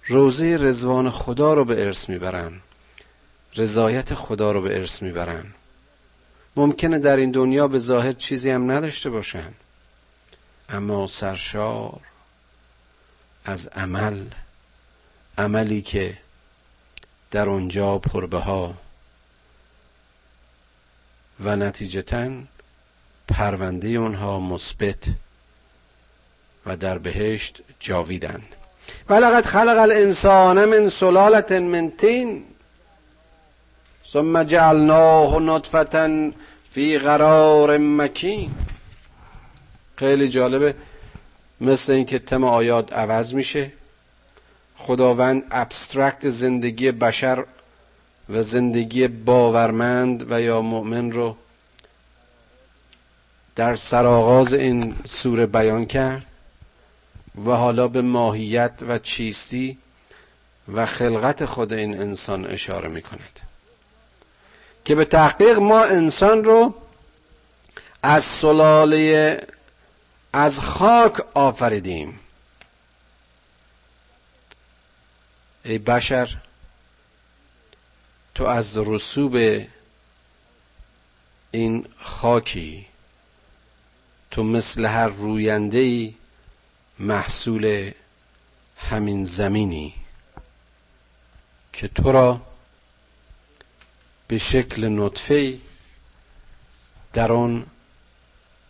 روزه 0.06 0.56
رزوان 0.60 1.10
خدا 1.10 1.54
رو 1.54 1.64
به 1.64 1.84
ارث 1.84 2.08
می‌برن. 2.08 2.60
رضایت 3.56 4.14
خدا 4.14 4.52
رو 4.52 4.62
به 4.62 4.76
ارث 4.76 5.02
می‌برن. 5.02 5.46
ممکنه 6.56 6.98
در 6.98 7.16
این 7.16 7.30
دنیا 7.30 7.68
به 7.68 7.78
ظاهر 7.78 8.12
چیزی 8.12 8.50
هم 8.50 8.70
نداشته 8.70 9.10
باشن. 9.10 9.52
اما 10.68 11.06
سرشار 11.06 12.00
از 13.44 13.68
عمل 13.68 14.26
عملی 15.38 15.82
که 15.82 16.18
در 17.30 17.48
اونجا 17.48 17.98
پربه 17.98 18.38
ها 18.38 18.74
و 21.44 21.56
نتیجتا 21.56 22.30
پرونده 23.28 23.88
اونها 23.88 24.40
مثبت 24.40 25.04
و 26.66 26.76
در 26.76 26.98
بهشت 26.98 27.60
جاویدند. 27.80 28.54
ولقد 29.08 29.46
خلق 29.46 29.78
الانسان 29.78 30.64
من 30.64 30.88
سلالت 30.88 31.52
من 31.52 31.90
تین 31.98 32.44
ثم 34.06 34.42
جعلناه 34.42 35.38
نطفه 35.38 36.32
فی 36.70 36.98
قرار 36.98 37.78
مکین. 37.78 38.50
خیلی 39.96 40.28
جالبه 40.28 40.74
مثل 41.60 41.92
اینکه 41.92 42.18
تم 42.18 42.44
آیات 42.44 42.92
عوض 42.92 43.34
میشه. 43.34 43.72
خداوند 44.76 45.42
ابسترکت 45.50 46.30
زندگی 46.30 46.92
بشر 46.92 47.44
و 48.30 48.42
زندگی 48.42 49.08
باورمند 49.08 50.32
و 50.32 50.40
یا 50.40 50.60
مؤمن 50.60 51.12
رو 51.12 51.36
در 53.56 53.76
سرآغاز 53.76 54.54
این 54.54 54.96
سوره 55.04 55.46
بیان 55.46 55.86
کرد 55.86 56.26
و 57.46 57.50
حالا 57.50 57.88
به 57.88 58.02
ماهیت 58.02 58.72
و 58.88 58.98
چیستی 58.98 59.78
و 60.74 60.86
خلقت 60.86 61.44
خود 61.44 61.72
این 61.72 62.00
انسان 62.00 62.46
اشاره 62.46 62.88
می 62.88 63.02
کند 63.02 63.40
که 64.84 64.94
به 64.94 65.04
تحقیق 65.04 65.58
ما 65.58 65.84
انسان 65.84 66.44
رو 66.44 66.74
از 68.02 68.24
سلاله 68.24 69.40
از 70.32 70.60
خاک 70.60 71.22
آفریدیم. 71.34 72.20
ای 75.64 75.78
بشر 75.78 76.36
تو 78.40 78.46
از 78.46 78.76
رسوب 78.76 79.36
این 81.50 81.86
خاکی 81.98 82.86
تو 84.30 84.42
مثل 84.42 84.84
هر 84.86 85.08
روینده 85.08 86.14
محصول 86.98 87.92
همین 88.76 89.24
زمینی 89.24 89.94
که 91.72 91.88
تو 91.88 92.12
را 92.12 92.40
به 94.28 94.38
شکل 94.38 94.88
نطفه 94.88 95.58
در 97.12 97.32
آن 97.32 97.66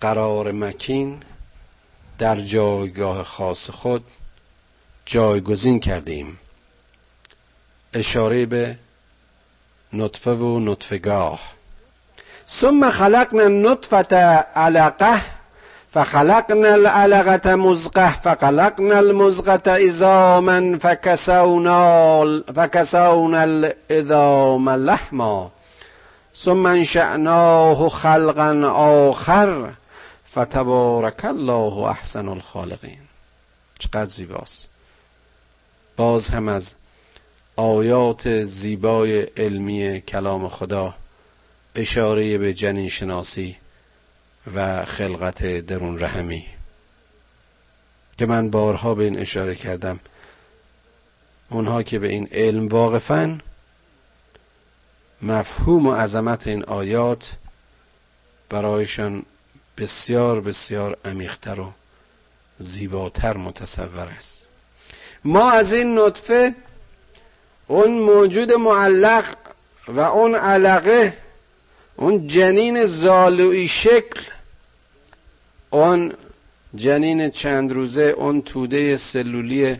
قرار 0.00 0.52
مکین 0.52 1.22
در 2.18 2.40
جایگاه 2.40 3.22
خاص 3.22 3.70
خود 3.70 4.04
جایگزین 5.06 5.80
کردیم. 5.80 6.38
اشاره 7.92 8.46
به 8.46 8.78
نطفه 9.92 10.30
و 10.30 10.60
نطفگاه 10.60 11.40
ثم 12.48 12.90
خلقنا 12.90 13.42
النطفه 13.42 14.16
علقه 14.56 15.20
فخلقنا 15.92 16.74
العلقة 16.74 17.56
مزقه 17.56 18.10
فخلقنا 18.10 19.00
المزقة 19.00 19.72
عظاما 19.72 20.78
فكسونا 20.78 22.42
فكسونا 22.56 23.44
العظام 23.44 24.70
لحما 24.70 25.50
ثم 26.36 26.66
انشأناه 26.66 27.88
خلقا 27.88 28.72
آخر 29.10 29.70
فتبارک 30.34 31.24
الله 31.24 31.90
احسن 31.90 32.28
الخالقین 32.28 33.00
چقدر 33.78 34.04
زیباست. 34.04 34.68
باز 35.96 36.28
هم 36.28 36.48
از 36.48 36.74
آیات 37.60 38.42
زیبای 38.44 39.20
علمی 39.20 40.00
کلام 40.00 40.48
خدا 40.48 40.94
اشاره 41.74 42.38
به 42.38 42.54
جنین 42.54 42.88
شناسی 42.88 43.56
و 44.54 44.84
خلقت 44.84 45.44
درون 45.44 46.00
رحمی. 46.00 46.46
که 48.18 48.26
من 48.26 48.50
بارها 48.50 48.94
به 48.94 49.04
این 49.04 49.18
اشاره 49.18 49.54
کردم. 49.54 50.00
اونها 51.50 51.82
که 51.82 51.98
به 51.98 52.08
این 52.08 52.28
علم 52.32 52.68
واقفن 52.68 53.40
مفهوم 55.22 55.86
و 55.86 55.94
عظمت 55.94 56.46
این 56.46 56.64
آیات 56.64 57.32
برایشان 58.48 59.22
بسیار 59.78 60.40
بسیار 60.40 60.96
عمیقتر 61.04 61.60
و 61.60 61.72
زیباتر 62.58 63.36
متصور 63.36 64.08
است. 64.18 64.46
ما 65.24 65.50
از 65.50 65.72
این 65.72 65.98
نطفه 65.98 66.54
اون 67.70 67.98
موجود 67.98 68.52
معلق 68.52 69.34
و 69.88 70.00
اون 70.00 70.34
علقه 70.34 71.16
اون 71.96 72.26
جنین 72.26 72.86
زالوی 72.86 73.68
شکل 73.68 74.20
اون 75.70 76.12
جنین 76.74 77.30
چند 77.30 77.72
روزه 77.72 78.02
اون 78.02 78.42
توده 78.42 78.96
سلولی 78.96 79.76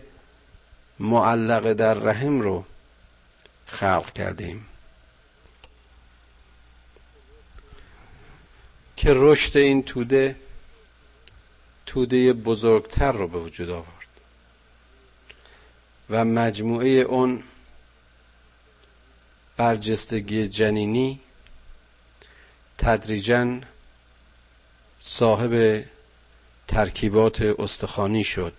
معلق 0.99 1.73
در 1.73 1.95
رحم 1.95 2.41
رو 2.41 2.65
خلق 3.67 4.13
کردیم. 4.13 4.67
که 8.97 9.13
رشد 9.15 9.57
این 9.57 9.83
توده 9.83 10.37
توده 11.87 12.33
بزرگتر 12.33 13.13
رو 13.13 13.29
به 13.29 13.39
وجود 13.39 13.71
آورد. 13.71 14.09
و 16.11 16.25
مجموعه 16.25 16.89
اون 16.89 17.43
برجستگی 19.61 20.49
جنینی 20.49 21.21
تدریجا 22.79 23.61
صاحب 25.01 25.85
ترکیبات 26.69 27.43
استخوانی 27.43 28.25
شد 28.25 28.55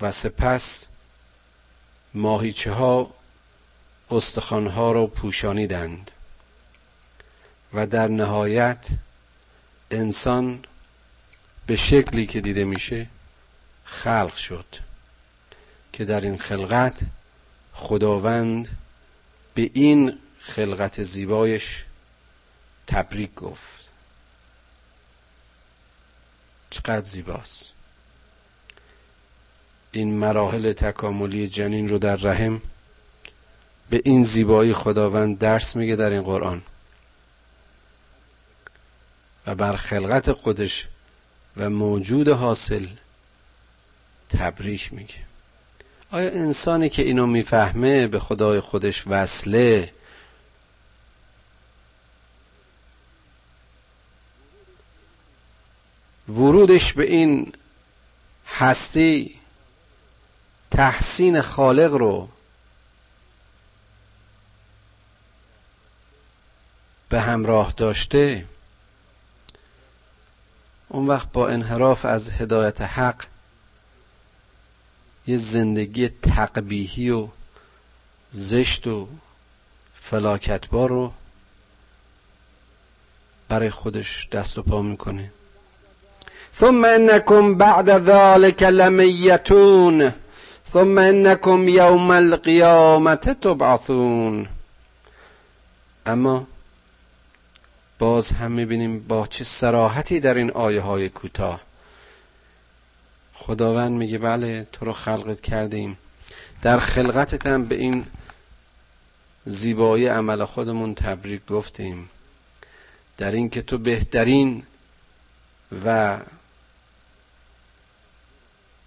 و 0.00 0.10
سپس 0.10 0.86
ماهیچه 2.14 2.72
ها 2.72 3.14
استخوانها 4.10 4.92
را 4.92 5.06
پوشانیدند 5.06 6.10
و 7.72 7.86
در 7.86 8.08
نهایت 8.08 8.86
انسان 9.90 10.64
به 11.66 11.76
شکلی 11.76 12.26
که 12.26 12.40
دیده 12.40 12.64
میشه 12.64 13.06
خلق 13.84 14.36
شد 14.36 14.66
که 15.92 16.04
در 16.04 16.20
این 16.20 16.38
خلقت 16.38 17.00
خداوند 17.72 18.79
به 19.54 19.70
این 19.74 20.18
خلقت 20.38 21.02
زیبایش 21.02 21.84
تبریک 22.86 23.34
گفت. 23.34 23.88
چقدر 26.70 27.04
زیباست. 27.04 27.64
این 29.92 30.18
مراحل 30.18 30.72
تکاملی 30.72 31.48
جنین 31.48 31.88
رو 31.88 31.98
در 31.98 32.16
رحم 32.16 32.62
به 33.90 34.02
این 34.04 34.22
زیبایی 34.22 34.74
خداوند 34.74 35.38
درس 35.38 35.76
میگه 35.76 35.96
در 35.96 36.10
این 36.10 36.22
قرآن. 36.22 36.62
و 39.46 39.54
بر 39.54 39.76
خلقت 39.76 40.32
خودش 40.32 40.88
و 41.56 41.70
موجود 41.70 42.28
حاصل 42.28 42.86
تبریک 44.28 44.92
میگه. 44.92 45.29
آیا 46.12 46.30
انسانی 46.30 46.88
که 46.88 47.02
اینو 47.02 47.26
می‌فهمه 47.26 48.06
به 48.06 48.20
خدای 48.20 48.60
خودش 48.60 49.04
وصله؟ 49.06 49.92
ورودش 56.28 56.92
به 56.92 57.04
این 57.04 57.52
هستی 58.46 59.40
تحسین 60.70 61.40
خالق 61.40 61.92
رو 61.94 62.28
به 67.08 67.20
همراه 67.20 67.74
داشته 67.76 68.44
اون 70.88 71.06
وقت 71.06 71.32
با 71.32 71.48
انحراف 71.48 72.04
از 72.04 72.30
هدایت 72.30 72.80
حق 72.80 73.24
یه 75.26 75.36
زندگی 75.36 76.08
تقبیهی 76.08 77.10
و 77.10 77.28
زشت 78.32 78.86
و 78.86 79.08
فلاکتبار 80.00 80.88
رو 80.88 81.12
برای 83.48 83.70
خودش 83.70 84.28
دست 84.32 84.58
و 84.58 84.62
پا 84.62 84.82
می‌کنه. 84.82 85.32
ثم 86.60 86.84
انکم 86.84 87.54
بعد 87.54 87.98
ذلك 88.06 88.62
لمیتون. 88.62 90.12
ثم 90.72 90.98
انکم 90.98 91.68
یوم 91.68 92.10
القیامت 92.10 93.40
تبعثون. 93.40 94.48
اما 96.06 96.46
باز 97.98 98.28
هم 98.30 98.52
می‌بینیم 98.52 99.00
با 99.00 99.26
چه 99.26 99.44
سراحتی 99.44 100.20
در 100.20 100.34
این 100.34 100.50
آیه 100.50 100.80
های 100.80 101.08
کوتاه. 101.08 101.60
خداوند 103.42 103.92
میگه 103.92 104.18
بله 104.18 104.66
تو 104.72 104.84
رو 104.84 104.92
خلقت 104.92 105.40
کردیم 105.40 105.98
در 106.62 106.78
خلقتت 106.80 107.46
هم 107.46 107.64
به 107.64 107.74
این 107.74 108.06
زیبایی 109.44 110.06
عمل 110.06 110.44
خودمون 110.44 110.94
تبریک 110.94 111.46
گفتیم 111.46 112.10
در 113.16 113.32
این 113.32 113.50
که 113.50 113.62
تو 113.62 113.78
بهترین 113.78 114.62
و 115.84 116.18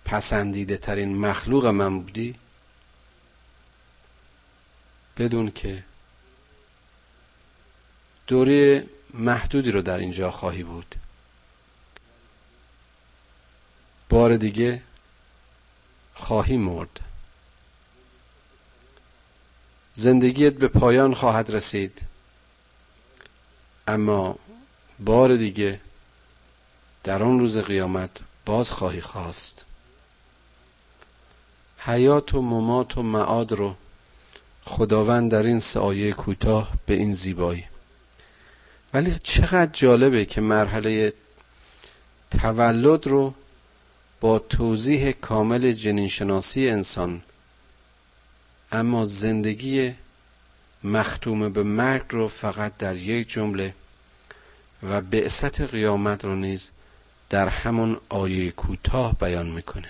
پسندیده 0.05 0.77
ترین 0.77 1.17
مخلوق 1.17 1.65
من 1.65 1.99
بودی 1.99 2.35
بدون 5.17 5.51
که 5.51 5.83
دوره 8.27 8.85
محدودی 9.13 9.71
رو 9.71 9.81
در 9.81 9.97
اینجا 9.97 10.31
خواهی 10.31 10.63
بود. 10.63 10.95
بار 14.09 14.37
دیگه 14.37 14.81
خواهی 16.13 16.57
مرد. 16.57 16.99
زندگیت 19.93 20.53
به 20.53 20.67
پایان 20.67 21.13
خواهد 21.13 21.51
رسید. 21.51 22.01
اما 23.87 24.39
بار 24.99 25.35
دیگه 25.35 25.79
در 27.03 27.23
آن 27.23 27.39
روز 27.39 27.57
قیامت 27.57 28.09
باز 28.45 28.71
خواهی 28.71 29.01
خواست. 29.01 29.65
حیات 31.77 32.33
و 32.33 32.41
ممات 32.41 32.97
و 32.97 33.01
معاد 33.01 33.51
رو 33.51 33.75
خداوند 34.65 35.31
در 35.31 35.43
این 35.43 35.59
سایه 35.59 36.11
کوتاه 36.11 36.71
به 36.85 36.93
این 36.93 37.13
زیبایی. 37.13 37.65
ولی 38.93 39.15
چقدر 39.23 39.71
جالبه 39.73 40.25
که 40.25 40.41
مرحله 40.41 41.13
تولد 42.31 43.07
رو 43.07 43.33
با 44.23 44.39
توضیح 44.39 45.11
کامل 45.11 45.71
جنینشناسی 45.71 46.69
انسان. 46.69 47.21
اما 48.71 49.05
زندگی 49.05 49.95
مختوم 50.83 51.49
به 51.49 51.63
مرگ 51.63 52.03
رو 52.09 52.27
فقط 52.27 52.77
در 52.77 52.95
یک 52.95 53.29
جمله 53.29 53.73
و 54.83 55.01
بعثت 55.01 55.61
قیامت 55.61 56.25
رو 56.25 56.35
نیز 56.35 56.69
در 57.29 57.47
همون 57.47 57.97
آیه 58.09 58.51
کوتاه 58.51 59.17
بیان 59.17 59.45
می‌کنه. 59.45 59.89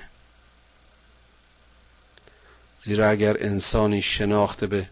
زیرا 2.83 3.09
اگر 3.09 3.37
انسانی 3.39 4.01
شناخته 4.01 4.67
به 4.67 4.89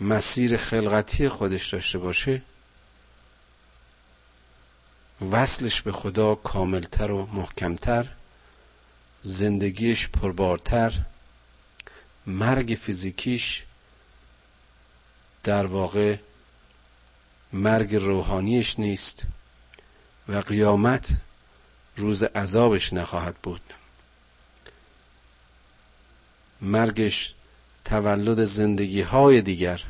مسیر 0.00 0.56
خلقتی 0.56 1.28
خودش 1.28 1.74
داشته 1.74 1.98
باشه 1.98 2.42
وصلش 5.30 5.82
به 5.82 5.92
خدا 5.92 6.34
کاملتر 6.34 7.10
و 7.10 7.26
محکمتر 7.32 8.08
زندگیش 9.26 10.08
پربارتر 10.08 10.92
مرگ 12.26 12.78
فیزیکیش 12.80 13.64
در 15.44 15.66
واقع 15.66 16.16
مرگ 17.52 17.94
روحانیش 17.94 18.78
نیست 18.78 19.22
و 20.28 20.36
قیامت 20.36 21.08
روز 21.96 22.22
عذابش 22.22 22.92
نخواهد 22.92 23.34
بود. 23.36 23.60
مرگش 26.60 27.34
تولد 27.84 28.44
زندگی 28.44 29.00
های 29.02 29.40
دیگر 29.40 29.82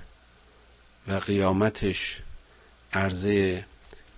و 1.08 1.12
قیامتش 1.14 2.20
عرضه 2.92 3.64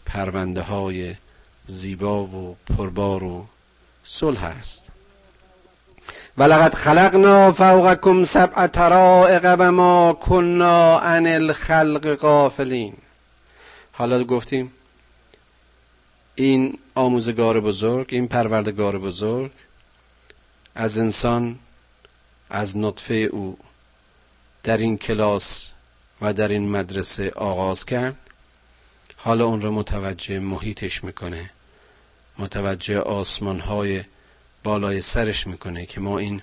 پرونده 0.06 0.62
های 0.62 1.16
زیبا 1.66 2.24
و 2.24 2.56
پربار 2.66 3.24
و 3.24 3.46
صلح 4.04 4.44
است. 4.44 4.95
ولقد 6.38 6.74
خلقنا 6.74 7.52
فوقكم 7.52 8.24
سبع 8.24 8.66
طرائق 8.66 9.56
و 9.58 9.72
ما 9.72 10.12
كنا 10.12 10.98
عن 10.98 11.26
الخلق 11.26 12.14
غافلین. 12.14 12.94
حالا 13.92 14.24
گفتیم 14.24 14.72
این 16.34 16.78
آموزگار 16.94 17.60
بزرگ 17.60 18.06
این 18.10 18.28
پروردگار 18.28 18.98
بزرگ 18.98 19.50
از 20.74 20.98
انسان 20.98 21.58
از 22.50 22.76
نطفه 22.76 23.14
او 23.14 23.58
در 24.62 24.76
این 24.76 24.98
کلاس 24.98 25.66
و 26.20 26.32
در 26.32 26.48
این 26.48 26.70
مدرسه 26.70 27.30
آغاز 27.30 27.84
کرد. 27.84 28.16
حالا 29.16 29.44
اون 29.44 29.62
رو 29.62 29.72
متوجه 29.72 30.38
محیطش 30.38 31.04
می‌کنه. 31.04 31.50
متوجه 32.38 32.98
آسمان 32.98 33.60
های 33.60 34.04
بالای 34.66 35.00
سرش 35.00 35.46
می‌کنه 35.46 35.86
که 35.86 36.00
ما 36.00 36.18
این 36.18 36.42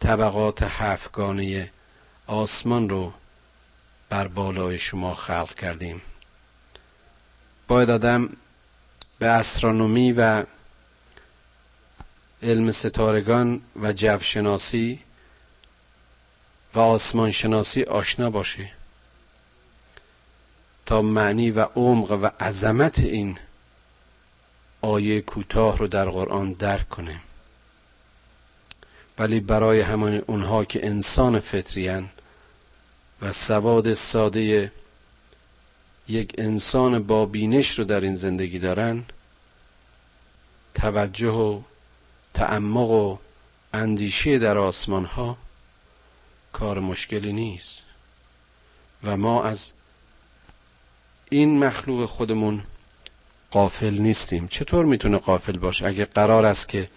طبقات 0.00 0.62
هفتگانه 0.62 1.70
آسمان 2.26 2.88
رو 2.88 3.12
بر 4.08 4.28
بالای 4.28 4.78
شما 4.78 5.14
خلق 5.14 5.54
کردیم. 5.54 6.02
باید 7.68 7.90
آدم 7.90 8.28
به 9.18 9.26
استرونومی 9.26 10.12
و 10.12 10.44
علم 12.42 12.72
ستارگان 12.72 13.60
و 13.82 13.92
جوشناسی 13.92 15.00
و 16.74 16.78
آسمان 16.78 17.30
شناسی 17.30 17.82
آشنا 17.82 18.30
باشه 18.30 18.70
تا 20.86 21.02
معنی 21.02 21.50
و 21.50 21.60
عمق 21.60 22.10
و 22.10 22.26
عظمت 22.44 22.98
این 22.98 23.38
آیه 24.80 25.20
کوتاه 25.20 25.78
رو 25.78 25.86
در 25.86 26.08
قرآن 26.10 26.52
درک 26.52 26.88
کنه 26.88 27.20
ولی 29.18 29.40
برای 29.40 29.80
همان 29.80 30.22
اونها 30.26 30.64
که 30.64 30.86
انسان 30.86 31.40
فطریان 31.40 32.10
و 33.22 33.32
سواد 33.32 33.92
ساده 33.92 34.72
یک 36.08 36.34
انسان 36.38 37.02
با 37.02 37.26
بینش 37.26 37.78
رو 37.78 37.84
در 37.84 38.00
این 38.00 38.14
زندگی 38.14 38.58
دارن 38.58 39.04
توجه 40.74 41.28
و 41.32 41.60
تعمق 42.34 42.90
و 42.90 43.18
اندیشه 43.72 44.38
در 44.38 44.58
آسمان 44.58 45.04
ها 45.04 45.38
کار 46.52 46.80
مشکلی 46.80 47.32
نیست. 47.32 47.82
و 49.04 49.16
ما 49.16 49.42
از 49.42 49.72
این 51.30 51.58
مخلوق 51.58 52.04
خودمون 52.04 52.62
قافل 53.50 53.94
نیستیم. 53.98 54.48
چطور 54.48 54.84
می‌تونه 54.84 55.18
قافل 55.18 55.58
باشه؟ 55.58 55.86
اگه 55.86 56.04
قرار 56.04 56.44
است 56.46 56.68
که 56.68 56.88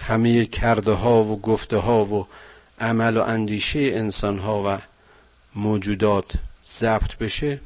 همه 0.00 0.44
کرده 0.44 0.92
ها 0.92 1.24
و 1.24 1.40
گفته 1.40 1.76
ها 1.76 2.04
و 2.04 2.26
عمل 2.80 3.16
و 3.16 3.22
اندیشه 3.22 3.78
انسان 3.78 4.38
ها 4.38 4.62
و 4.66 4.78
موجودات 5.54 6.32
ضبط 6.62 7.16
بشه 7.16 7.60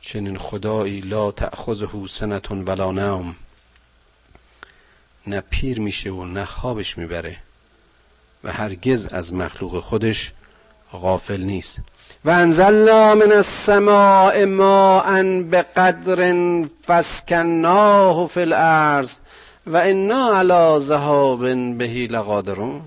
چنین 0.00 0.38
خدایی 0.38 1.00
لا 1.00 1.30
تأخذه 1.30 2.06
سنتون 2.08 2.64
ولا 2.64 2.92
نوم. 2.92 3.36
نه 5.26 5.40
پیر 5.40 5.80
میشه 5.80 6.10
و 6.10 6.24
نه 6.24 6.44
خوابش 6.44 6.98
می‌بره 6.98 7.36
و 8.44 8.52
هرگز 8.52 9.06
از 9.06 9.34
مخلوق 9.34 9.80
خودش 9.80 10.32
غافل 10.92 11.40
نیست. 11.40 11.78
و 12.24 12.30
انزلنا 12.30 13.14
من 13.14 13.32
السماء 13.32 14.46
ماء 14.46 15.22
بقدر 15.42 16.34
فسکناه 16.86 18.26
فی 18.26 18.40
الارض. 18.40 19.18
و 19.66 19.76
انا 19.76 20.38
علی 20.38 20.84
ذهاب 20.84 21.40
بهی 21.78 22.06
لقادرون 22.06 22.82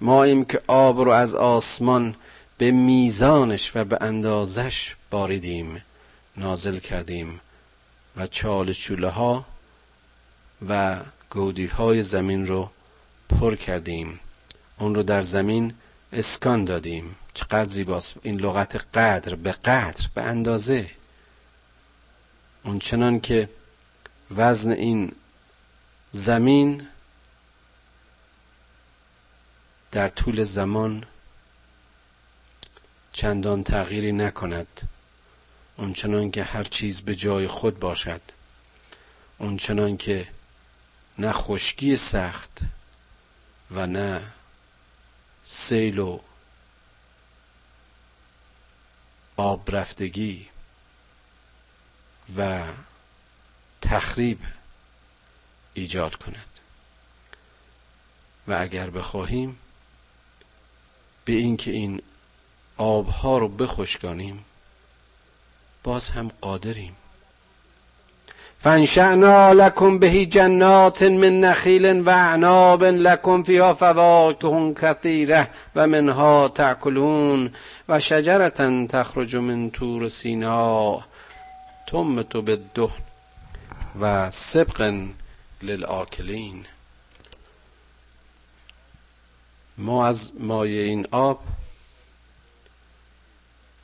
ما 0.00 0.24
ایم 0.24 0.44
که 0.44 0.62
آب 0.66 1.00
رو 1.00 1.10
از 1.10 1.34
آسمان 1.34 2.14
به 2.58 2.70
میزانش 2.70 3.76
و 3.76 3.84
به 3.84 3.98
اندازش 4.00 4.96
باریدیم 5.10 5.82
نازل 6.36 6.78
کردیم 6.78 7.40
و 8.16 8.26
چال 8.26 8.72
چوله 8.72 9.08
ها 9.08 9.44
و 10.68 11.00
گودی 11.30 11.66
های 11.66 12.02
زمین 12.02 12.46
رو 12.46 12.70
پر 13.28 13.56
کردیم. 13.56 14.20
اون 14.78 14.94
رو 14.94 15.02
در 15.02 15.22
زمین 15.22 15.74
اسکان 16.12 16.64
دادیم. 16.64 17.16
چقدر 17.34 17.66
زیباست. 17.66 18.14
این 18.22 18.40
لغت 18.40 18.76
قدر 18.94 19.34
به 19.34 19.52
قدر 19.52 20.08
به 20.14 20.22
اندازه. 20.22 20.90
اون 22.64 22.78
چنان 22.78 23.20
که 23.20 23.48
وزن 24.36 24.70
این 24.70 25.12
زمین 26.12 26.88
در 29.92 30.08
طول 30.08 30.44
زمان 30.44 31.06
چندان 33.12 33.64
تغییری 33.64 34.12
نکند. 34.12 34.88
اونچنان 35.76 36.30
که 36.30 36.44
هر 36.44 36.64
چیز 36.64 37.00
به 37.00 37.14
جای 37.14 37.46
خود 37.46 37.78
باشد. 37.78 38.20
اونچنان 39.38 39.96
که 39.96 40.28
نه 41.18 41.32
خشکی 41.32 41.96
سخت 41.96 42.60
و 43.70 43.86
نه 43.86 44.22
سیل 45.44 45.98
و 45.98 46.20
آب 49.36 49.76
رفتگی 49.76 50.48
و 52.36 52.66
تخریب 53.82 54.40
ایجاد 55.78 56.14
کند. 56.14 56.44
و 58.48 58.56
اگر 58.60 58.90
بخواهیم 58.90 59.58
به 61.24 61.32
اینکه 61.32 61.70
این 61.70 62.02
آبها 62.76 63.38
رو 63.38 63.48
بخشکانیم 63.48 64.44
باز 65.82 66.10
هم 66.10 66.30
قادریم. 66.40 66.96
فانشأنا 68.60 69.52
لكم 69.52 69.98
به 69.98 70.26
جنات 70.26 71.02
من 71.02 71.40
نخیل 71.40 72.02
و 72.06 72.10
اعناب 72.10 72.84
لكم 72.84 73.42
فيها 73.42 73.74
فواكه 73.74 74.74
كثيرة 74.74 75.48
و 75.76 75.86
منها 75.86 76.48
تأكلون 76.48 77.50
و 77.88 78.00
شجرة 78.00 78.86
تخرج 78.86 79.36
من 79.36 79.70
تور 79.70 80.08
سینا 80.08 81.00
تمت 81.86 82.36
بالدهن 82.36 83.02
و 84.00 84.30
سبق 84.30 85.06
للآکلین. 85.62 86.66
ما 89.78 90.06
از 90.06 90.32
مایه 90.40 90.82
این 90.82 91.06
آب 91.10 91.44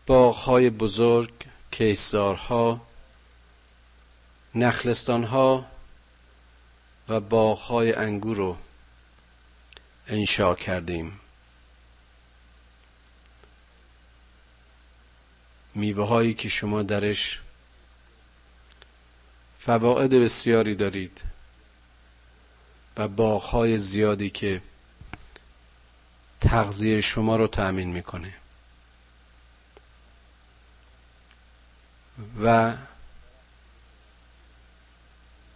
باغهای 0.07 0.71
بزرگ 0.71 1.33
کیسارها 1.71 2.81
نخلستانها 4.55 5.67
و 7.09 7.21
باغهای 7.21 7.93
انگور 7.93 8.37
رو 8.37 8.57
انشا 10.09 10.55
کردیم. 10.55 11.21
میوه 15.75 16.07
هایی 16.07 16.35
که 16.35 16.49
شما 16.49 16.83
درش 16.83 17.41
فواید 19.61 20.11
بسیاری 20.11 20.75
دارید. 20.75 21.34
و 22.97 23.09
باغهای 23.09 23.79
زیادی 23.79 24.31
که 24.31 24.63
تغذیه 26.41 27.01
شما 27.01 27.37
رو 27.37 27.47
تأمین 27.47 27.89
می‌کنه. 27.89 28.35
و 32.43 32.75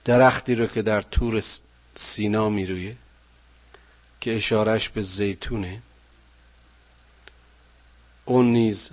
درختی 0.05 0.55
رو 0.55 0.67
که 0.67 0.83
در 0.83 1.03
تور 1.03 1.43
سینا 1.95 2.49
میرویه 2.49 2.97
که 4.21 4.37
اشارش 4.37 4.89
به 4.89 5.03
زیتونه 5.03 5.83
اون 8.25 8.53
نیز 8.53 8.91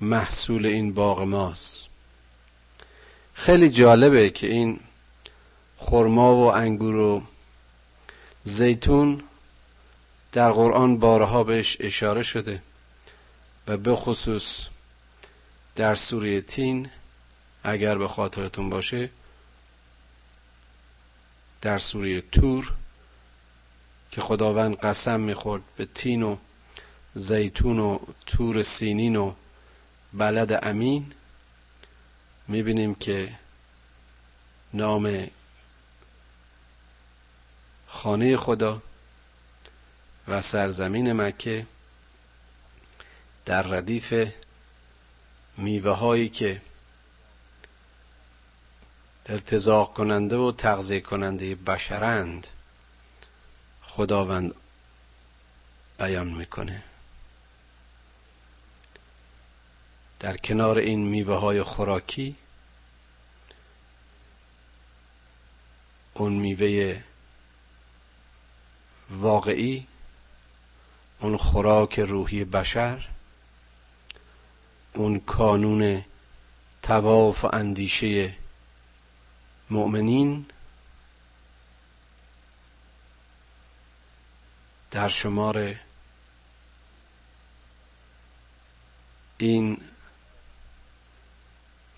محصول 0.00 0.66
این 0.66 0.94
باغ 0.94 1.20
ماست. 1.20 1.86
خیلی 3.34 3.70
جالبه 3.70 4.30
که 4.30 4.46
این 4.46 4.80
خرما 5.86 6.36
و 6.36 6.54
انگور 6.54 6.96
و 6.96 7.22
زیتون 8.44 9.22
در 10.32 10.50
قرآن 10.52 10.98
بارها 10.98 11.44
بهش 11.44 11.76
اشاره 11.80 12.22
شده 12.22 12.62
و 13.68 13.76
به 13.76 13.94
خصوص 13.94 14.66
در 15.76 15.94
سوره 15.94 16.40
تین 16.40 16.90
اگر 17.64 17.98
به 17.98 18.08
خاطرتون 18.08 18.70
باشه 18.70 19.10
در 21.62 21.78
سوره 21.78 22.20
تور 22.20 22.72
که 24.10 24.20
خداوند 24.20 24.76
قسم 24.76 25.20
می‌خورد 25.20 25.62
به 25.76 25.88
تین 25.94 26.22
و 26.22 26.36
زیتون 27.14 27.78
و 27.78 27.98
تور 28.26 28.62
سینین 28.62 29.16
و 29.16 29.32
بلد 30.12 30.60
امین 30.62 31.12
می‌بینیم 32.48 32.94
که 32.94 33.32
نام 34.74 35.26
خانه 37.94 38.36
خدا 38.36 38.82
و 40.28 40.42
سرزمین 40.42 41.12
مکه 41.12 41.66
در 43.44 43.62
ردیف 43.62 44.14
میوه 45.56 45.90
هایی 45.90 46.28
که 46.28 46.62
ارتزاق 49.26 49.92
کننده 49.94 50.36
و 50.36 50.52
تغذیه 50.52 51.00
کننده 51.00 51.54
بشرند 51.54 52.46
خداوند 53.82 54.54
بیان 55.98 56.28
می‌کنه. 56.28 56.82
در 60.20 60.36
کنار 60.36 60.78
این 60.78 61.08
میوه 61.08 61.34
های 61.34 61.62
خوراکی 61.62 62.36
اون 66.14 66.32
میوه 66.32 67.02
واقعی 69.10 69.86
اون 71.20 71.36
خوراک 71.36 72.00
روحی 72.00 72.44
بشر 72.44 73.08
اون 74.92 75.20
کانون 75.20 76.04
تواف 76.82 77.44
و 77.44 77.48
اندیشه 77.52 78.34
مؤمنین 79.70 80.46
در 84.90 85.08
شمار 85.08 85.74
این 89.38 89.80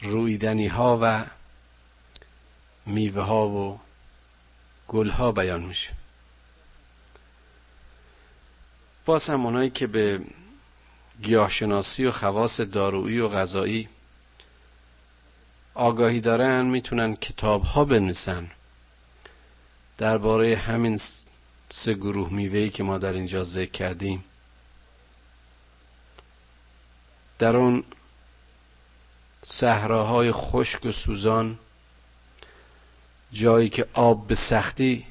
رویدنی 0.00 0.66
ها 0.66 0.98
و 1.02 1.24
میوه 2.86 3.22
ها 3.22 3.48
و 3.48 3.80
گل 4.88 5.10
ها 5.10 5.32
بیان 5.32 5.62
میشه. 5.62 5.95
باز 9.06 9.30
هم 9.30 9.46
اونایی 9.46 9.70
که 9.70 9.86
به 9.86 10.20
گیاهشناسی 11.22 12.04
و 12.06 12.10
خواص 12.10 12.60
دارویی 12.60 13.18
و 13.18 13.28
غذایی 13.28 13.88
آگاهی 15.74 16.20
دارن 16.20 16.66
می‌تونن 16.66 17.14
کتاب 17.14 17.62
ها 17.62 17.84
بنویسن. 17.84 18.50
درباره 19.98 20.56
همین 20.56 21.00
سه 21.70 21.94
گروه 21.94 22.32
میوهی 22.32 22.70
که 22.70 22.82
ما 22.82 22.98
در 22.98 23.12
اینجا 23.12 23.42
ذکر 23.42 23.70
کردیم. 23.70 24.24
در 27.38 27.56
اون 27.56 27.84
صحراهای 29.42 30.32
خشک 30.32 30.84
و 30.84 30.92
سوزان 30.92 31.58
جایی 33.32 33.68
که 33.68 33.86
آب 33.92 34.26
به 34.26 34.34
سختی 34.34 35.06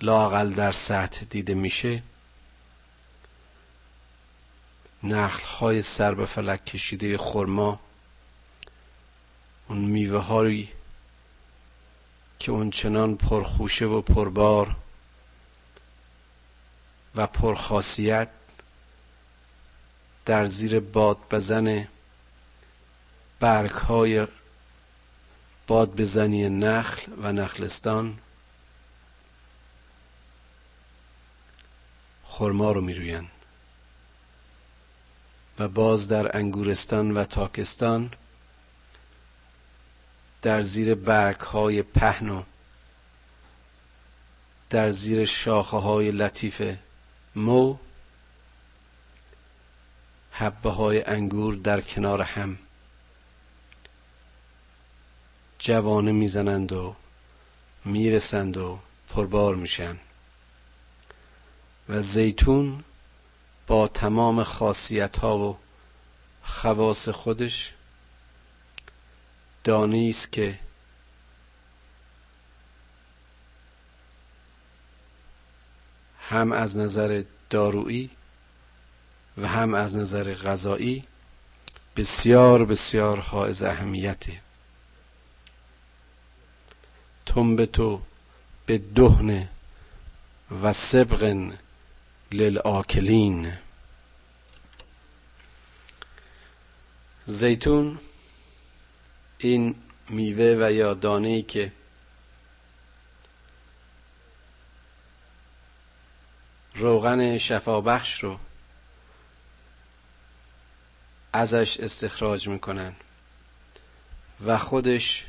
لاقل 0.00 0.50
در 0.50 0.72
سطح 0.72 1.24
دیده 1.30 1.54
میشه 1.54 2.02
نخل 5.12 5.44
های 5.44 5.82
سر 5.82 6.14
به 6.14 6.26
فلک 6.26 6.64
کشیده 6.64 7.18
خرما 7.18 7.80
اون 9.68 9.78
میوه 9.78 10.18
هایی 10.18 10.68
که 12.38 12.52
اون 12.52 12.70
چنان 12.70 13.16
پرخوشه 13.16 13.84
و 13.84 14.00
پربار 14.00 14.76
و 17.14 17.26
پرخاصیت 17.26 18.28
در 20.24 20.44
زیر 20.44 20.80
باد 20.80 21.18
بزن 21.30 21.88
برگ 23.40 23.70
های 23.70 24.26
باد 25.66 25.96
بزنی 25.96 26.48
نخل 26.48 27.12
و 27.22 27.32
نخلستان 27.32 28.18
خرما 32.24 32.72
رو 32.72 32.80
میرویند 32.80 33.35
و 35.58 35.68
باز 35.68 36.08
در 36.08 36.36
انگورستان 36.36 37.10
و 37.16 37.24
تاکستان 37.24 38.10
در 40.42 40.60
زیر 40.60 40.94
برگ 40.94 41.40
های 41.40 41.82
پهن 41.82 42.28
و 42.28 42.42
در 44.70 44.90
زیر 44.90 45.24
شاخه 45.24 45.76
های 45.76 46.10
لطیف 46.10 46.76
مو 47.36 47.76
حبه 50.30 50.70
های 50.70 51.04
انگور 51.04 51.54
در 51.54 51.80
کنار 51.80 52.22
هم 52.22 52.58
جوانه 55.58 56.12
می‌زنند 56.12 56.72
و 56.72 56.96
می‌رسند 57.84 58.56
و 58.56 58.78
پربار 59.08 59.54
میشن. 59.54 59.96
و 61.88 62.02
زیتون 62.02 62.84
با 63.66 63.88
تمام 63.88 64.42
خاصیت 64.42 65.18
ها 65.18 65.38
و 65.38 65.56
خواص 66.42 67.08
خودش 67.08 67.72
دانی 69.64 70.10
است 70.10 70.32
که 70.32 70.58
هم 76.20 76.52
از 76.52 76.76
نظر 76.76 77.22
دارویی 77.50 78.10
و 79.38 79.48
هم 79.48 79.74
از 79.74 79.96
نظر 79.96 80.34
غذایی 80.34 81.04
بسیار 81.96 82.64
بسیار 82.64 83.20
حائز 83.20 83.62
اهمیته. 83.62 84.40
تنبتو 87.26 88.02
به 88.66 88.78
دهن 88.78 89.48
و 90.62 90.72
سبق 90.72 91.22
للآکلین. 92.32 93.52
زیتون 97.26 97.98
این 99.38 99.74
میوه 100.08 100.66
و 100.66 100.72
یا 100.72 100.94
دانه 100.94 101.42
که 101.42 101.72
روغن 106.74 107.38
شفابخش 107.38 108.24
رو 108.24 108.38
ازش 111.32 111.80
استخراج 111.80 112.48
می‌کنن 112.48 112.92
و 114.46 114.58
خودش 114.58 115.26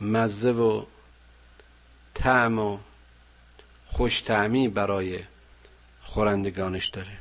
مزه 0.00 0.50
و 0.52 0.84
طعم 2.14 2.58
و 2.58 2.78
خوش 3.92 4.20
تعمی 4.20 4.68
برای 4.68 5.20
خورندگانش 6.02 6.86
داره. 6.86 7.18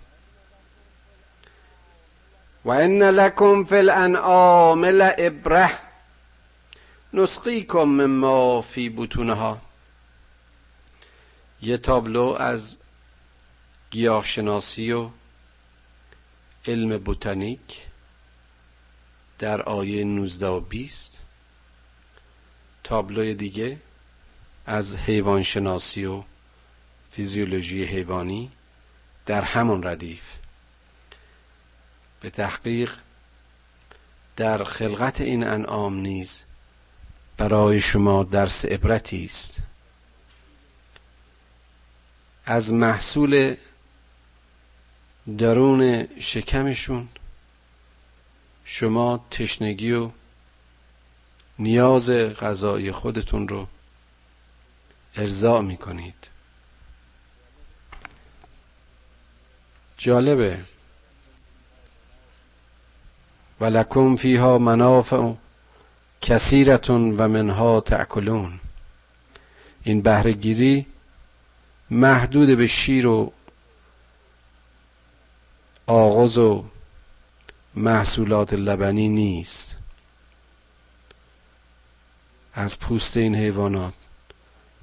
و 2.66 2.70
ان 2.70 3.04
لکم 3.04 3.64
فی 3.64 3.76
الانعام 3.76 4.86
لعبره. 4.86 5.72
نسقیکم 7.14 7.84
مما 7.84 8.62
فی 8.62 8.90
بطونها. 8.90 9.62
یه 11.62 11.78
تابلو 11.78 12.36
از 12.40 12.78
گیاهشناسی 13.92 14.92
و 14.92 15.10
علم 16.66 16.98
بوتانیک 16.98 17.78
در 19.40 19.62
آیه 19.62 20.04
19 20.04 20.48
و 20.48 20.60
20 20.60 21.18
تابلوی 22.84 23.34
دیگه 23.34 23.78
از 24.66 24.96
حیوان 24.96 25.44
شناسی 25.44 26.06
و 26.06 26.24
فیزیولوژی 27.12 27.84
حیوانی 27.84 28.52
در 29.26 29.42
همون 29.42 29.84
ردیف. 29.84 30.24
به 32.22 32.30
تحقیق 32.30 32.96
در 34.36 34.64
خلقت 34.64 35.22
این 35.22 35.44
انعام 35.44 35.96
نیز 35.96 36.44
برای 37.38 37.82
شما 37.82 38.24
درس 38.24 38.66
عبرتی 38.66 39.26
است. 39.26 39.58
از 42.46 42.74
محصول 42.74 43.56
درون 45.38 46.08
شکمشون 46.20 47.08
شما 48.66 49.26
تشنگی 49.32 49.92
و 49.92 50.12
نیاز 51.60 52.10
غذایی 52.10 52.92
خودتون 52.92 53.48
رو 53.48 53.68
ارضا 55.16 55.62
می 55.62 55.78
کنید 55.78 56.28
جالبه. 60.04 60.58
ولکم 63.62 64.16
فیها 64.16 64.58
منافع 64.58 65.34
کثیرتون 66.22 67.18
و 67.18 67.28
منها 67.28 67.82
تأکلون. 67.82 68.60
این 69.84 70.02
بهرهگیری 70.02 70.86
محدود 71.90 72.58
به 72.58 72.68
شیر 72.68 73.08
و 73.08 73.32
آغاز 75.88 76.38
و 76.38 76.66
محصولات 77.76 78.54
لبنی 78.54 79.08
نیست. 79.10 79.78
از 82.54 82.80
پوست 82.80 83.18
این 83.18 83.36
حیوانات 83.36 83.94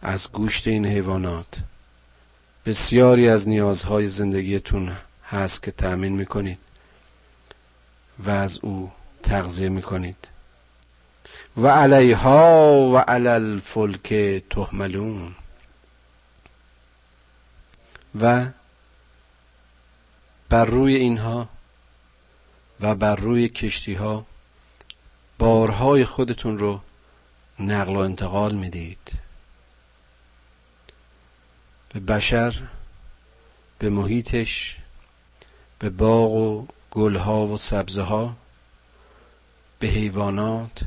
از 0.02 0.32
گوشت 0.32 0.68
این 0.68 0.86
حیوانات 0.86 1.60
بسیاری 2.66 3.28
از 3.28 3.48
نیازهای 3.48 4.08
زندگیتون 4.08 4.96
هست 5.30 5.62
که 5.62 5.70
تأمین 5.70 6.12
می‌کنید 6.12 6.58
و 8.18 8.30
از 8.30 8.58
او 8.62 8.92
تغذیه 9.22 9.68
می‌کنید. 9.68 10.28
و 11.56 11.66
علیها 11.66 12.72
و 12.92 12.98
علی 12.98 13.28
الفلک 13.28 14.14
تحملون 14.50 15.34
و 18.20 18.46
بر 20.48 20.64
روی 20.64 20.94
اینها 20.94 21.48
و 22.80 22.94
بر 22.94 23.16
روی 23.16 23.48
کشتی 23.48 23.94
ها 23.94 24.26
بارهای 25.38 26.04
خودتون 26.04 26.58
رو 26.58 26.80
نقل 27.60 27.96
و 27.96 27.98
انتقال 27.98 28.54
می‌دید. 28.54 29.12
به 31.88 32.00
بشر 32.00 32.62
به 33.78 33.90
محیطش 33.90 34.76
به 35.78 35.90
باغ 35.90 36.30
و 36.32 36.66
گلها 36.90 37.46
و 37.46 37.56
سبزه 37.56 38.02
ها 38.02 38.32
به 39.78 39.86
حیوانات 39.86 40.80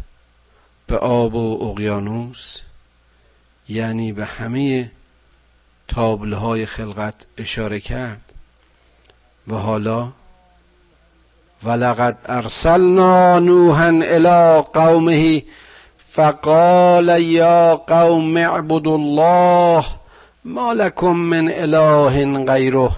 به 0.87 0.97
آب 0.97 1.35
و 1.35 1.69
اقیانوس 1.69 2.57
یعنی 3.69 4.11
به 4.11 4.25
همه 4.25 4.91
تابلهای 5.87 6.65
خلقت 6.65 7.15
اشاره 7.37 7.79
کرد. 7.79 8.21
و 9.47 9.55
حالا 9.55 10.07
ولقد 11.63 12.17
ارسلنا 12.25 13.39
نوحا 13.39 13.89
الى 13.89 14.63
قومه 14.73 15.43
فقال 16.07 17.21
یا 17.21 17.75
قوم 17.87 18.37
اعبدوا 18.37 18.95
الله 18.95 19.85
ما 20.45 20.73
لكم 20.73 21.17
من 21.17 21.51
اله 21.51 22.45
غیره. 22.45 22.91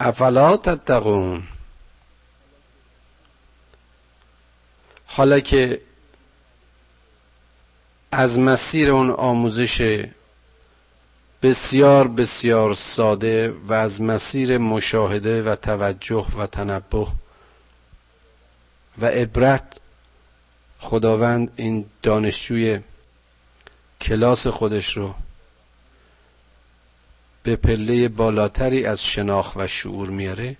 افلا 0.00 0.56
تتقون 0.56 1.42
حالا 5.06 5.40
که 5.40 5.80
از 8.12 8.38
مسیر 8.38 8.90
اون 8.90 9.10
آموزش 9.10 10.06
بسیار 11.42 12.08
بسیار 12.08 12.74
ساده 12.74 13.50
و 13.50 13.72
از 13.72 14.02
مسیر 14.02 14.58
مشاهده 14.58 15.42
و 15.42 15.54
توجه 15.54 16.26
و 16.38 16.46
تنبه 16.46 17.06
و 18.98 19.06
عبرت 19.06 19.80
خداوند 20.78 21.52
این 21.56 21.86
دانشجوی 22.02 22.80
کلاس 24.00 24.46
خودش 24.46 24.96
رو 24.96 25.14
به 27.44 27.56
پله 27.56 28.08
بالاتری 28.08 28.86
از 28.86 29.04
شناخت 29.04 29.56
و 29.56 29.66
شعور 29.66 30.10
میاره؟ 30.10 30.56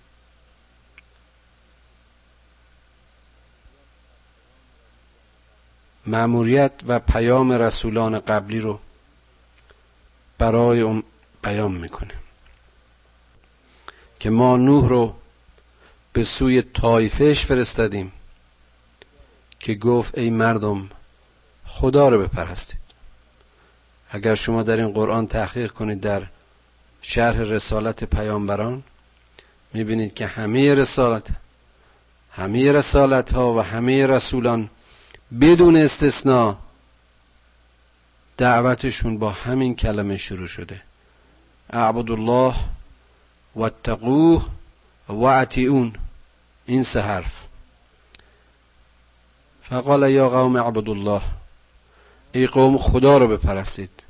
معموریت 6.06 6.72
و 6.86 6.98
پیام 6.98 7.52
رسولان 7.52 8.18
قبلی 8.18 8.60
رو 8.60 8.80
برای 10.38 10.80
اون 10.80 11.02
بیان 11.42 11.72
می‌کنه. 11.72 12.14
که 14.20 14.30
ما 14.30 14.56
نوح 14.56 14.88
رو 14.88 15.14
به 16.12 16.24
سوی 16.24 16.62
طایفش 16.62 17.46
فرستادیم 17.46 18.12
که 19.60 19.74
گفت 19.74 20.18
ای 20.18 20.30
مردم 20.30 20.88
خدا 21.66 22.08
رو 22.08 22.18
بپرستید. 22.18 22.80
اگر 24.10 24.34
شما 24.34 24.62
در 24.62 24.76
این 24.76 24.92
قرآن 24.92 25.26
تحقیق 25.26 25.72
کنید 25.72 26.00
در 26.00 26.26
شرح 27.06 27.36
رسالت 27.36 28.04
پیامبران. 28.04 28.82
می‌بینید 29.74 30.14
که 30.14 30.26
همه 30.26 30.74
رسالت 30.74 31.26
همه 32.32 32.72
رسالت 32.72 33.32
ها 33.32 33.52
و 33.52 33.60
همه 33.60 34.06
رسولان 34.06 34.70
بدون 35.40 35.76
استثناء 35.76 36.54
دعوتشون 38.36 39.18
با 39.18 39.30
همین 39.30 39.76
کلمه 39.76 40.16
شروع 40.16 40.46
شده. 40.46 40.80
اعبد 41.70 42.10
الله 42.10 42.54
و 43.54 43.62
اتقوه 43.62 44.46
و 45.08 45.24
اطیعون. 45.24 45.92
این 46.66 46.82
سه 46.82 47.00
حرف. 47.00 47.32
فقال 49.62 50.10
یا 50.10 50.28
قوم 50.28 50.56
اعبد 50.56 50.88
الله 50.88 51.22
ای 52.32 52.46
قوم 52.46 52.78
خدا 52.78 53.18
رو 53.18 53.28
بپرستید. 53.28 54.03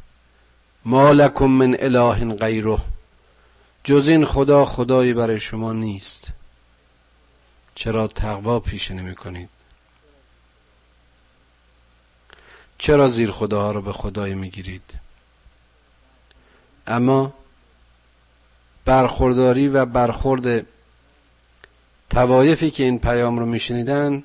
ما 0.85 1.13
لکم 1.13 1.47
من 1.47 1.77
اله 1.79 2.35
غیره. 2.35 2.79
جز 3.85 4.09
این 4.09 4.25
خدا 4.25 4.65
خدایی 4.65 5.15
برای 5.15 5.41
شما 5.41 5.73
نیست. 5.73 6.33
چرا 7.75 8.07
تقوا 8.07 8.61
پیش 8.61 8.91
نمی 8.91 9.15
کنید؟ 9.15 9.49
چرا 12.79 13.09
زیر 13.09 13.31
خداها 13.31 13.71
رو 13.73 13.83
به 13.83 13.93
خدای 13.93 14.35
می‌گیرید 14.35 14.99
اما 16.87 17.33
برخورداری 18.85 19.69
و 19.69 19.85
برخورد 19.85 20.67
توایفی 22.11 22.71
که 22.71 22.83
این 22.83 22.99
پیام 22.99 23.39
رو 23.39 23.47
میشنیدن 23.47 24.23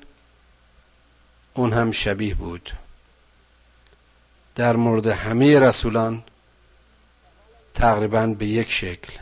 اون 1.54 1.72
هم 1.72 1.92
شبیه 1.92 2.34
بود. 2.34 2.72
در 4.54 4.76
مورد 4.76 5.06
همه 5.06 5.60
رسولان 5.60 6.22
تقریبا 7.80 8.26
به 8.38 8.46
یک 8.46 8.70
شکل. 8.70 9.12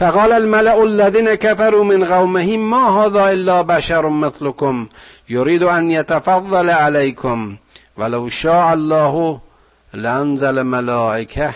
فقال 0.00 0.32
الملأ 0.32 0.82
الذين 0.82 1.34
كفروا 1.34 1.84
من 1.84 2.04
قومه 2.04 2.56
ما 2.56 3.04
هذا 3.04 3.30
الا 3.30 3.62
بشر 3.62 4.08
مثلكم 4.08 4.88
يريد 5.28 5.62
ان 5.62 5.90
يتفضل 5.90 6.70
عليكم 6.70 7.56
ولو 7.96 8.28
شاء 8.28 8.72
الله 8.72 9.40
لانزل 9.94 10.62
ملائکه 10.62 11.54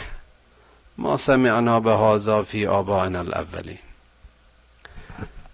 ما 0.98 1.16
سمعنا 1.16 1.78
به 1.78 1.90
هذا 1.90 2.42
فی 2.42 2.66
آبائنا 2.66 3.20
الاولین 3.20 3.78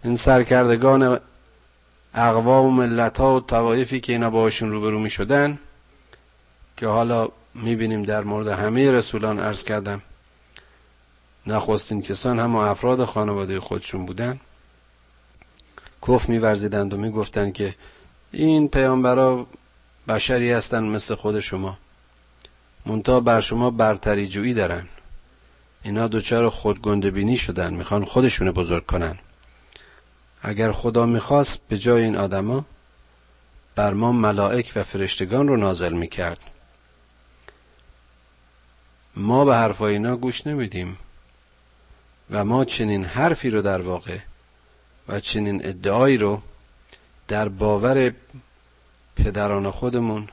این 0.04 0.16
سرکردگان 0.16 1.20
اقوام 2.14 2.64
و 2.66 2.70
ملت 2.70 3.20
ها 3.20 3.36
و 3.36 3.40
توایفی 3.40 4.00
که 4.00 4.12
اینا 4.12 4.30
باشون 4.30 4.72
روبرو 4.72 4.98
می 4.98 5.10
شدن 5.10 5.58
که 6.76 6.86
حالا 6.86 7.28
می 7.54 7.76
بینیم 7.76 8.02
در 8.02 8.24
مورد 8.24 8.48
همه 8.48 8.92
رسولان 8.92 9.38
عرض 9.38 9.64
کردم 9.64 10.02
نخواستین 11.46 12.02
کسان 12.02 12.38
هم 12.38 12.56
افراد 12.56 13.04
خانواده 13.04 13.60
خودشون 13.60 14.06
بودن؟ 14.06 14.40
کف 16.08 16.28
میورزیدند 16.28 16.94
و 16.94 16.96
می‌گفتند 16.96 17.52
که 17.52 17.74
این 18.32 18.68
پیامبرا 18.68 19.46
بشری 20.08 20.52
هستن 20.52 20.84
مثل 20.84 21.14
خود 21.14 21.40
شما. 21.40 21.78
منتها 22.86 23.20
بر 23.20 23.40
شما 23.40 23.70
برتری 23.70 24.28
جویی 24.28 24.54
دارن. 24.54 24.88
اینا 25.82 26.08
دوچار 26.08 26.48
خود 26.48 26.82
بینی 27.14 27.36
شدن. 27.36 27.74
می‌خوان 27.74 28.04
خودشون 28.04 28.50
بزرگ 28.50 28.86
کنن. 28.86 29.18
اگر 30.42 30.72
خدا 30.72 31.06
می‌خواست 31.06 31.58
به 31.68 31.78
جای 31.78 32.04
این 32.04 32.16
آدما 32.16 32.64
بر 33.74 33.92
ما 33.92 34.12
ملائک 34.12 34.72
و 34.76 34.82
فرشتگان 34.82 35.48
رو 35.48 35.56
نازل 35.56 35.92
می‌کرد. 35.92 36.40
ما 39.16 39.44
به 39.44 39.56
حرفای 39.56 39.92
اینا 39.92 40.16
گوش 40.16 40.46
نمیدیم. 40.46 40.96
و 42.30 42.44
ما 42.44 42.64
چنین 42.64 43.04
حرفی 43.04 43.50
رو 43.50 43.62
در 43.62 43.80
واقع 43.80 44.18
و 45.08 45.20
چنین 45.20 45.66
ادعایی 45.66 46.18
رو 46.18 46.42
در 47.28 47.48
باور 47.48 48.12
پدران 49.16 49.70
خودمون 49.70 50.28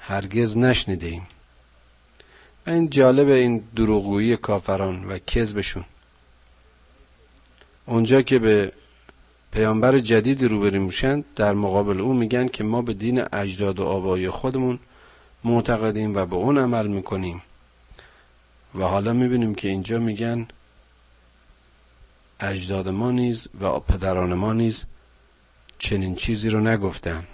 هرگز 0.00 0.56
نشنیده 0.56 1.06
ایم 1.06 1.26
و 2.66 2.70
این 2.70 2.90
جالب 2.90 3.28
این 3.28 3.64
دروغگویی 3.76 4.36
کافران 4.36 5.04
و 5.04 5.18
کذبشون. 5.18 5.84
اونجا 7.86 8.22
که 8.22 8.38
به 8.38 8.72
پیامبر 9.52 9.98
جدید 9.98 10.42
روبرو 10.42 10.82
میشن 10.82 11.24
در 11.36 11.54
مقابل 11.54 12.00
او 12.00 12.12
میگن 12.14 12.48
که 12.48 12.64
ما 12.64 12.82
به 12.82 12.94
دین 12.94 13.24
اجداد 13.32 13.80
و 13.80 13.84
آبای 13.84 14.30
خودمون 14.30 14.78
معتقدیم 15.44 16.16
و 16.16 16.26
به 16.26 16.36
اون 16.36 16.58
عمل 16.58 16.86
می‌کنیم. 16.86 17.42
و 18.74 18.82
حالا 18.82 19.12
می‌بینیم 19.12 19.54
که 19.54 19.68
اینجا 19.68 19.98
میگن 19.98 20.46
اجداد 22.40 22.88
ما 22.88 23.10
نیز 23.10 23.48
و 23.60 23.80
پدران 23.80 24.34
ما 24.34 24.52
نیز 24.52 24.84
چنین 25.78 26.14
چیزی 26.14 26.50
رو 26.50 26.60
نگفتن. 26.60 27.26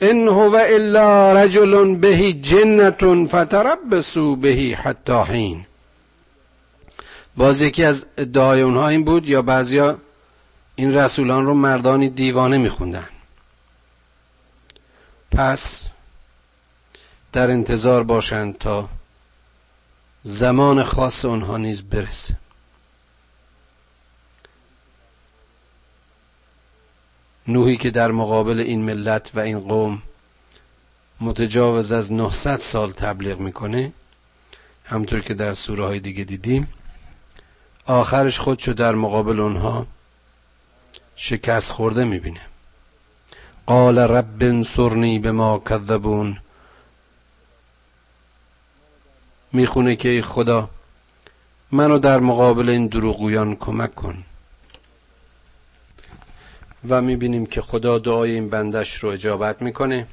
ان 0.00 0.28
هو 0.28 0.54
الا 0.68 1.32
رجل 1.32 1.94
به 1.94 2.32
جنت 2.32 3.26
فتربصوا 3.26 4.34
به 4.34 4.78
حتی 4.82 5.22
حین. 5.22 5.66
باز 7.36 7.60
یکی 7.60 7.84
از 7.84 8.06
ادعای 8.18 8.60
اونها 8.60 8.88
این 8.88 9.04
بود 9.04 9.28
یا 9.28 9.42
بعضیا 9.42 9.98
این 10.76 10.94
رسولان 10.94 11.46
رو 11.46 11.54
مردانی 11.54 12.08
دیوانه 12.08 12.58
میخوندن. 12.58 13.08
پس 15.30 15.84
در 17.32 17.50
انتظار 17.50 18.02
باشند 18.02 18.58
تا 18.58 18.88
زمان 20.22 20.84
خاص 20.84 21.24
اونها 21.24 21.56
نیز 21.56 21.82
برسه. 21.82 22.36
نوحی 27.48 27.76
که 27.76 27.90
در 27.90 28.10
مقابل 28.10 28.60
این 28.60 28.82
ملت 28.84 29.30
و 29.34 29.40
این 29.40 29.60
قوم 29.60 30.02
متجاوز 31.20 31.92
از 31.92 32.12
900 32.12 32.56
سال 32.56 32.92
تبلیغ 32.92 33.38
می‌کنه 33.40 33.92
همطور 34.84 35.20
که 35.20 35.34
در 35.34 35.52
سوره 35.52 35.84
های 35.84 36.00
دیگه 36.00 36.24
دیدیم 36.24 36.68
آخرش 37.86 38.38
خودشو 38.38 38.72
در 38.72 38.94
مقابل 38.94 39.40
اونها 39.40 39.86
شکست 41.16 41.70
خورده 41.70 42.04
می‌بینه. 42.04 42.40
قال 43.66 43.98
رب 43.98 44.42
انصرنی 44.42 45.18
به 45.18 45.32
ما 45.32 45.58
کذبون 45.58 46.38
می‌خونه 49.52 49.96
که 49.96 50.08
ای 50.08 50.22
خدا 50.22 50.70
منو 51.72 51.98
در 51.98 52.20
مقابل 52.20 52.68
این 52.68 52.86
دروغگویان 52.86 53.56
کمک 53.56 53.94
کن. 53.94 54.24
و 56.88 57.02
می‌بینیم 57.02 57.46
که 57.46 57.60
خدا 57.60 57.98
دعای 57.98 58.30
این 58.30 58.50
بندش 58.50 58.94
رو 58.94 59.08
اجابت 59.08 59.62
می‌کنه. 59.62 60.06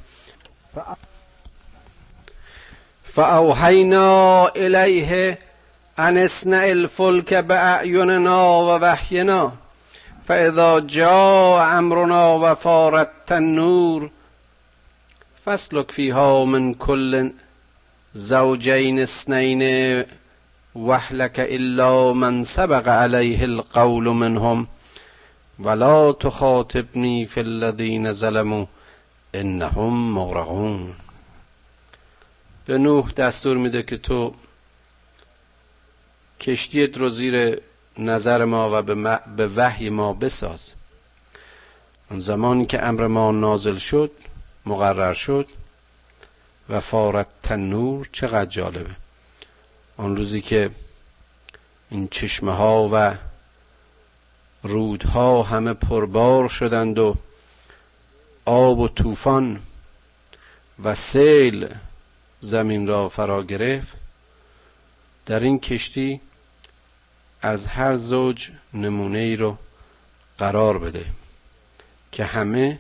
فاوحینا 3.04 4.48
الیه 4.48 5.38
ان 5.98 6.18
اصنع 6.18 6.66
الفلک 6.70 7.34
باعیننا 7.34 8.62
و 8.62 8.70
وحینا 8.70 9.52
فاذا 10.28 10.80
جاء 10.80 11.78
امرنا 11.78 12.40
و 12.40 12.54
فارت 12.54 13.32
النور 13.32 14.10
فاسلک 15.46 15.92
فیها 15.92 16.46
من 16.46 16.74
کل 16.74 17.30
زوجین 18.14 19.00
اثنین 19.00 19.64
وحلك 20.76 21.40
الا 21.40 22.14
من 22.14 22.44
سبق 22.44 22.88
عليه 22.88 23.44
القول 23.44 24.04
منهم 24.04 24.68
ولا 25.60 26.12
تخاطبنی 26.12 27.26
فی 27.26 27.40
الذین 27.40 28.12
ظلموا 28.12 28.66
انهم 29.34 30.14
مغرقون. 30.14 30.94
به 32.66 32.78
نوح 32.78 33.12
دستور 33.12 33.58
میده 33.58 33.84
که 33.84 33.98
تو 33.98 34.34
کشتیت 36.40 36.98
رو 36.98 37.10
زیر 37.10 37.62
نظر 37.98 38.46
ما 38.46 38.70
و 38.74 38.82
به 39.38 39.48
وحی 39.48 39.90
ما 39.90 40.14
بساز. 40.14 40.72
اون 42.12 42.20
زمانی 42.20 42.66
که 42.66 42.88
امر 42.88 43.08
ما 43.08 43.32
نازل 43.32 43.78
شد 43.78 44.12
مقرر 44.66 45.14
شد 45.14 45.48
و 46.74 47.26
تنور 47.44 48.10
چقدر 48.12 48.50
جالبه. 48.50 48.96
آن 49.98 50.18
روزی 50.18 50.42
که 50.42 50.70
این 51.90 52.08
چشمه 52.08 52.52
ها 52.52 52.90
و 52.94 53.18
رودها 54.64 55.44
همه 55.44 55.74
پربار 55.74 56.50
شدند 56.50 57.00
و 57.00 57.16
آب 58.46 58.80
و 58.80 58.88
طوفان 58.88 59.60
و 60.84 60.96
سیل 60.96 61.70
زمین 62.40 62.88
را 62.88 63.10
فرا 63.10 63.44
گرفت 63.44 63.98
در 65.26 65.40
این 65.40 65.60
کشتی 65.60 66.22
از 67.42 67.66
هر 67.66 67.96
زوج 67.96 68.52
نمونه 68.74 69.20
ای 69.20 69.36
رو 69.36 69.58
قرار 70.38 70.78
بده 70.78 71.06
که 72.12 72.24
همه 72.26 72.78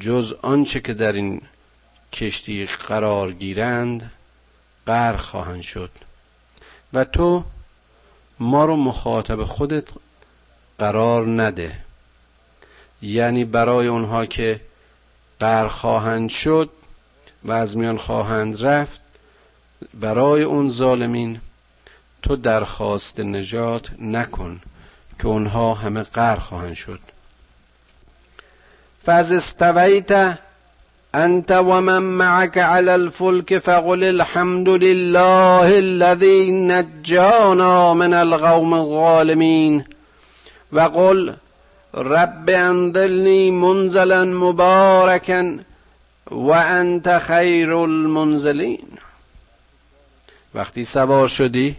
جز 0.00 0.34
آنچه 0.42 0.80
که 0.80 0.94
در 0.94 1.12
این 1.12 1.42
کشتی 2.14 2.66
قرار 2.66 3.32
گیرند 3.32 4.12
غرق 4.86 5.20
خواهند 5.20 5.62
شد. 5.62 5.90
و 6.92 7.04
تو 7.04 7.44
ما 8.40 8.64
رو 8.64 8.76
مخاطب 8.76 9.44
خودت 9.44 9.88
قرار 10.78 11.26
نده. 11.26 11.78
یعنی 13.02 13.44
برای 13.44 13.86
اونها 13.86 14.26
که 14.26 14.60
غرق 15.40 15.70
خواهند 15.70 16.30
شد 16.30 16.70
و 17.44 17.52
از 17.52 17.76
میان 17.76 17.98
خواهند 17.98 18.66
رفت 18.66 19.00
برای 19.94 20.42
اون 20.42 20.68
ظالمین 20.68 21.40
تو 22.22 22.36
درخواست 22.36 23.20
نجات 23.20 23.90
نکن 24.00 24.60
که 25.18 25.26
اونها 25.26 25.74
همه 25.74 26.02
غرق 26.02 26.42
خواهند 26.42 26.74
شد. 26.74 27.00
فاز 29.04 29.32
استویت 29.32 30.38
انت 31.14 31.52
ومن 31.52 32.02
معك 32.02 32.58
على 32.58 32.94
الفلك 32.94 33.58
فقل 33.58 34.04
الحمد 34.04 34.68
لله 34.68 35.78
الذي 35.78 36.50
نجانا 36.50 37.94
من 37.94 38.14
القوم 38.14 38.74
الظالمين. 38.74 39.84
وقل 40.72 41.34
رب 41.94 42.50
انزلني 42.50 43.50
منزلا 43.50 44.24
مباركا 44.24 45.58
وانت 46.30 47.18
خیر 47.18 47.72
المنزلین 47.72 48.88
وقتی 50.54 50.84
سوار 50.84 51.28
شدی 51.28 51.76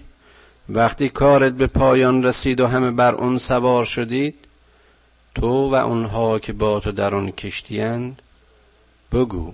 وقتی 0.69 1.09
کارت 1.09 1.53
به 1.53 1.67
پایان 1.67 2.23
رسید 2.23 2.59
و 2.59 2.67
همه 2.67 2.91
بر 2.91 3.15
اون 3.15 3.37
سوار 3.37 3.85
شدید 3.85 4.35
تو 5.35 5.71
و 5.71 5.75
اونها 5.75 6.39
که 6.39 6.53
با 6.53 6.79
تو 6.79 6.91
در 6.91 7.15
آن 7.15 7.31
کشتیند 7.31 8.21
بگو 9.15 9.53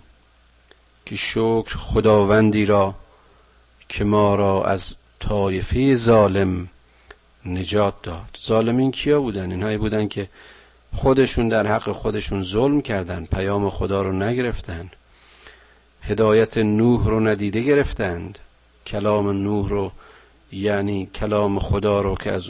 که 1.06 1.16
شکر 1.16 1.78
خداوندی 1.78 2.66
را 2.66 2.96
که 3.90 4.04
ما 4.04 4.36
را 4.36 4.66
از 4.66 4.94
طایفه 5.20 5.96
ظالم 5.96 6.68
نجات 7.46 8.02
داد. 8.04 8.38
ظالمین 8.46 8.92
کیا 8.92 9.22
بودن؟ 9.22 9.52
اینهایی 9.52 9.78
بودن 9.78 10.08
که 10.08 10.30
خودشون 10.96 11.50
در 11.50 11.68
حق 11.68 11.92
خودشون 11.92 12.44
ظلم 12.44 12.82
کردند 12.82 13.28
پیام 13.30 13.70
خدا 13.70 14.02
رو 14.02 14.12
نگرفتند 14.12 14.96
هدایت 16.02 16.58
نوح 16.58 17.08
رو 17.08 17.20
ندیده 17.20 17.62
گرفتند. 17.62 18.40
کلام 18.88 19.30
نوح 19.30 19.70
رو 19.70 19.92
یعنی 20.52 21.10
کلام 21.16 21.60
خدا 21.60 22.02
رو 22.02 22.16
که 22.16 22.32
از 22.32 22.50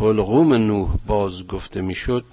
حلقوم 0.00 0.54
نوح 0.54 0.90
باز 1.06 1.46
گفته 1.46 1.80
می‌شد 1.80 2.24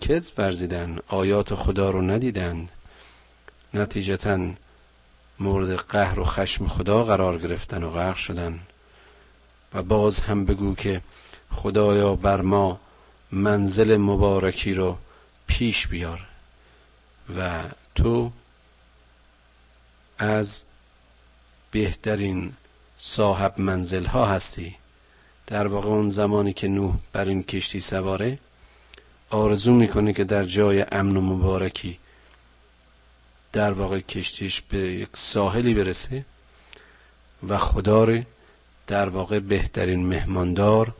کذب 0.00 0.32
ورزیدن 0.38 0.98
آیات 1.08 1.54
خدا 1.54 1.90
رو 1.90 2.02
ندیدند. 2.02 2.72
نتیجتا 3.74 4.38
مورد 5.40 5.74
قهر 5.76 6.20
و 6.20 6.24
خشم 6.24 6.66
خدا 6.66 7.04
قرار 7.04 7.38
گرفتن 7.38 7.82
و 7.82 7.90
غرق 7.90 8.16
شدن. 8.16 8.60
و 9.74 9.82
باز 9.82 10.20
هم 10.20 10.44
بگو 10.44 10.74
که 10.74 11.00
خدایا 11.50 12.14
بر 12.14 12.40
ما 12.40 12.80
منزل 13.32 13.96
مبارکی 13.96 14.74
رو 14.74 14.98
پیش 15.46 15.86
بیار 15.86 16.20
و 17.36 17.62
تو 17.94 18.32
از 20.18 20.64
بهترین 21.70 22.52
صاحب 22.98 23.60
منزل 23.60 24.04
ها 24.04 24.26
هستی. 24.26 24.76
در 25.46 25.66
واقع 25.66 25.88
اون 25.88 26.10
زمانی 26.10 26.52
که 26.52 26.68
نوح 26.68 26.94
بر 27.12 27.24
این 27.24 27.42
کشتی 27.42 27.80
سواره 27.80 28.38
آرزو 29.30 29.72
می‌کنه 29.72 30.12
که 30.12 30.24
در 30.24 30.44
جای 30.44 30.86
امن 30.92 31.16
و 31.16 31.20
مبارکی 31.20 31.98
در 33.54 33.72
واقع 33.72 34.00
کشتیش 34.00 34.60
به 34.60 34.78
یک 34.78 35.08
ساحلی 35.12 35.74
برسه 35.74 36.24
و 37.48 37.58
خدا 37.58 38.04
رو 38.04 38.18
در 38.86 39.08
واقع 39.08 39.38
بهترین 39.38 40.06
مهماندار 40.06 40.94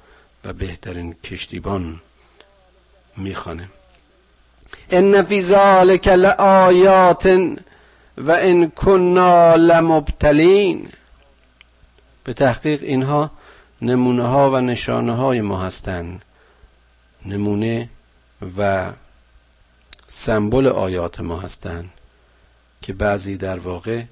و 0.45 0.53
بهترین 0.53 1.13
کشتیبان 1.13 2.01
می‌خوانه. 3.17 3.69
ان 4.91 5.23
فی 5.23 5.43
ذلک 5.43 6.09
لآیات 6.09 7.27
و 8.19 8.31
ان 8.31 8.71
کنا 8.71 9.55
لمبتلین. 9.55 10.89
به 12.25 12.33
تحقیق 12.33 12.83
اینها 12.83 13.31
نمونه 13.83 14.27
ها 14.27 14.51
و 14.51 14.57
نشانه 14.57 15.13
های 15.17 15.41
ما 15.41 15.63
هستند. 15.63 16.25
نمونه 17.27 17.89
و 18.57 18.93
سمبل 20.09 20.67
آیات 20.67 21.21
ما 21.21 21.41
هستند. 21.41 21.91
که 22.85 22.93
بعضی 22.93 23.37
در 23.37 23.59
واقع 23.59 24.03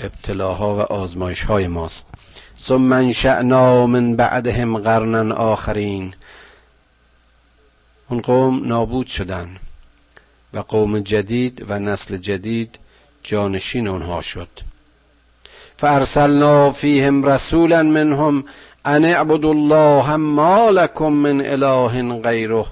ابتلاها 0.00 0.76
و 0.76 0.80
آزمایش 0.80 1.42
های 1.42 1.68
ماست. 1.68 2.06
ثم 2.58 2.76
من 2.76 3.12
شأنا 3.12 3.86
من 3.86 4.16
بعدهم 4.16 4.78
قرنا 4.78 5.34
آخرین. 5.34 6.14
اون 8.08 8.20
قوم 8.20 8.66
نابود 8.68 9.06
شدن 9.06 9.48
و 10.54 10.58
قوم 10.58 11.00
جدید 11.00 11.64
و 11.68 11.78
نسل 11.78 12.16
جدید 12.16 12.78
جانشین 13.22 13.88
اونها 13.88 14.20
شد. 14.20 14.48
فارسلنا 15.76 16.72
فیهم 16.72 17.24
رسولا 17.24 17.82
منهم 17.82 18.44
ان 18.84 19.04
اعبدوا 19.04 19.52
الله 19.52 20.16
ما 20.16 20.70
لكم 20.70 21.12
من 21.12 21.40
اله 21.40 22.20
غیره. 22.20 22.66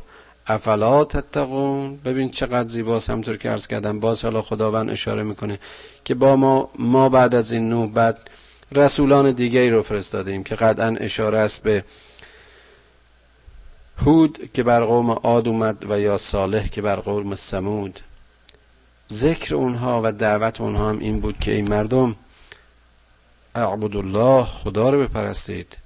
افلا 0.46 1.04
تتقون؟ 1.04 1.96
ببین 1.96 2.30
چقدر 2.30 2.68
زیباست 2.68 3.10
همطور 3.10 3.36
که 3.36 3.50
عرض 3.50 3.66
کردم. 3.66 4.00
باز 4.00 4.22
حالا 4.22 4.42
خداوند 4.42 4.90
اشاره 4.90 5.22
می‌کنه 5.22 5.58
که 6.04 6.14
با 6.14 6.36
ما 6.36 6.70
ما 6.78 7.08
بعد 7.08 7.34
از 7.34 7.52
این 7.52 7.70
نوبت 7.70 8.18
رسولان 8.72 9.32
دیگری 9.32 9.70
رو 9.70 9.82
فرستاده 9.82 10.30
ایم 10.30 10.44
که 10.44 10.54
قطعا 10.54 10.96
اشاره 11.00 11.38
است 11.38 11.62
به 11.62 11.84
هود 13.98 14.50
که 14.54 14.62
بر 14.62 14.84
قوم 14.84 15.10
عاد 15.10 15.48
اومد 15.48 15.90
و 15.90 16.00
یا 16.00 16.18
صالح 16.18 16.68
که 16.68 16.82
بر 16.82 16.96
قوم 16.96 17.34
سمود 17.34 18.00
ذکر 19.12 19.54
اونها 19.54 20.00
و 20.04 20.12
دعوت 20.12 20.60
اونها 20.60 20.88
هم 20.88 20.98
این 20.98 21.20
بود 21.20 21.38
که 21.40 21.50
این 21.50 21.68
مردم 21.68 22.16
اعبد 23.54 23.96
الله 23.96 24.44
خدا 24.44 24.90
رو 24.90 25.00
بپرستید. 25.00 25.76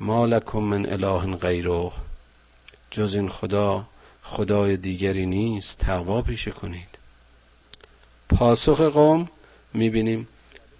ما 0.00 0.26
لکم 0.26 0.58
من 0.58 0.86
اله 0.86 1.36
غیره. 1.36 1.90
جز 2.90 3.14
این 3.14 3.28
خدا 3.28 3.84
خدای 4.30 4.76
دیگری 4.76 5.26
نیست 5.26 5.78
تقوا 5.78 6.22
پیشه 6.22 6.50
کنید. 6.50 6.88
پاسخ 8.28 8.80
قوم 8.80 9.28
می‌بینیم 9.74 10.28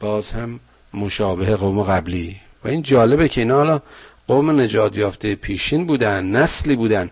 باز 0.01 0.33
هم 0.33 0.61
مشابه 0.95 1.57
قوم 1.57 1.83
قبلی. 1.83 2.37
و 2.65 2.69
این 2.69 2.83
جالبه 2.83 3.29
که 3.29 3.41
اینا 3.41 3.55
حالا 3.57 3.81
قوم 4.29 4.61
نجات 4.61 4.97
یافته 4.97 5.35
پیشین 5.35 5.87
بودن 5.87 6.25
نسلی 6.25 6.77
بودن. 6.77 7.11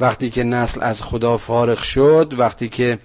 وقتی 0.00 0.30
که 0.30 0.44
نسل 0.44 0.82
از 0.82 1.02
خدا 1.02 1.36
فارغ 1.36 1.82
شد 1.82 2.34
وقتی 2.38 2.68
که 2.68 2.98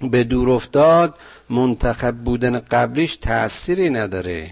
به 0.00 0.24
دور 0.24 0.50
افتاد 0.50 1.14
منتخب 1.50 2.14
بودن 2.14 2.60
قبلیش 2.60 3.16
تأثیری 3.16 3.90
نداره. 3.90 4.50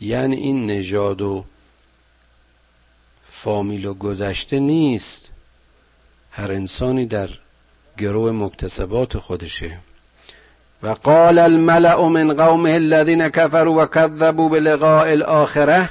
یعنی 0.00 0.36
این 0.36 0.66
نژاد 0.70 1.20
و 1.20 1.44
فامیل 3.42 3.86
و 3.86 3.94
گذشته 3.94 4.60
نیست. 4.60 5.28
هر 6.30 6.52
انسانی 6.52 7.06
در 7.06 7.28
گروه 7.98 8.32
مکتسبات 8.32 9.18
خودشه. 9.18 9.78
و 10.82 10.88
قال 10.88 11.38
الملأ 11.38 12.08
من 12.08 12.36
قومه 12.36 12.70
الذين 12.70 13.28
كفروا 13.28 13.82
وكذبوا 13.82 14.48
بلقاء 14.48 15.12
الآخرة 15.12 15.90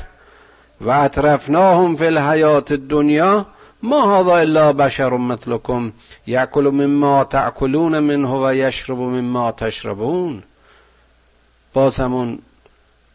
و 0.81 0.89
اطرفناهم 0.89 1.95
فی 1.95 2.05
الحیات 2.05 2.71
الدنیا 2.71 3.45
ما 3.83 4.19
هذا 4.19 4.37
الا 4.41 4.73
بشر 4.73 5.17
مثلكم 5.17 5.91
یاکل 6.27 6.63
مما 6.63 7.23
تاکلون 7.23 7.99
منه 7.99 8.47
و 8.47 8.53
یشرب 8.53 8.97
مما 8.97 9.51
تشربون. 9.51 10.43
باز 11.73 11.99
همون 11.99 12.39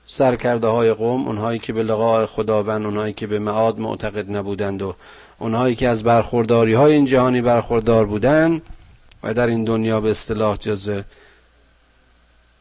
سرکرده 0.06 0.66
های 0.66 0.92
قوم 0.92 1.26
اونهایی 1.26 1.58
که 1.58 1.72
به 1.72 1.82
لقاء 1.82 2.26
خداوند 2.26 2.84
اونهایی 2.84 3.12
که 3.12 3.26
به 3.26 3.38
معاد 3.38 3.78
معتقد 3.78 4.36
نبودند 4.36 4.82
و 4.82 4.94
اونهایی 5.38 5.74
که 5.74 5.88
از 5.88 6.02
برخورداری 6.02 6.72
های 6.72 6.92
این 6.92 7.04
جهانی 7.04 7.42
برخوردار 7.42 8.06
بودند 8.06 8.62
و 9.22 9.34
در 9.34 9.46
این 9.46 9.64
دنیا 9.64 10.00
به 10.00 10.10
اصطلاح 10.10 10.56
جز 10.56 11.02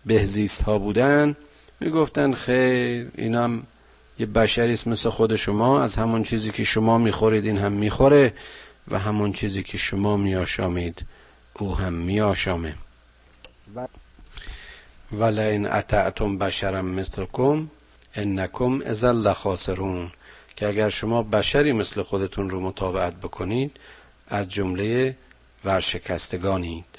بهزیست 0.05 0.61
ها 0.61 0.77
بودن 0.77 1.35
می‌گفتن 1.79 2.33
خیر 2.33 3.07
اینم 3.15 3.63
یه 4.19 4.25
بشری 4.25 4.73
است 4.73 4.87
مثل 4.87 5.09
خود 5.09 5.35
شما 5.35 5.81
از 5.81 5.95
همون 5.95 6.23
چیزی 6.23 6.51
که 6.51 6.63
شما 6.63 6.97
می‌خورید 6.97 7.45
این 7.45 7.57
هم 7.57 7.71
می‌خوره 7.71 8.33
و 8.87 8.99
همون 8.99 9.33
چیزی 9.33 9.63
که 9.63 9.77
شما 9.77 10.17
میاشامید 10.17 11.05
او 11.53 11.77
هم 11.77 11.93
میاشامه 11.93 12.75
ولئن 15.20 15.66
اطعتم 15.66 16.38
بشرا 16.38 16.82
مثلکم 16.82 17.68
انکم 18.16 18.82
اذا 18.86 19.11
لخاسرون. 19.11 20.11
که 20.55 20.68
اگر 20.68 20.89
شما 20.89 21.24
بشری 21.24 21.72
مثل 21.74 22.01
خودتون 22.01 22.49
رو 22.49 22.59
مطابقت 22.59 23.14
بکنید 23.16 23.78
از 24.28 24.49
جمله 24.49 25.16
ورشکستگانید 25.66 26.92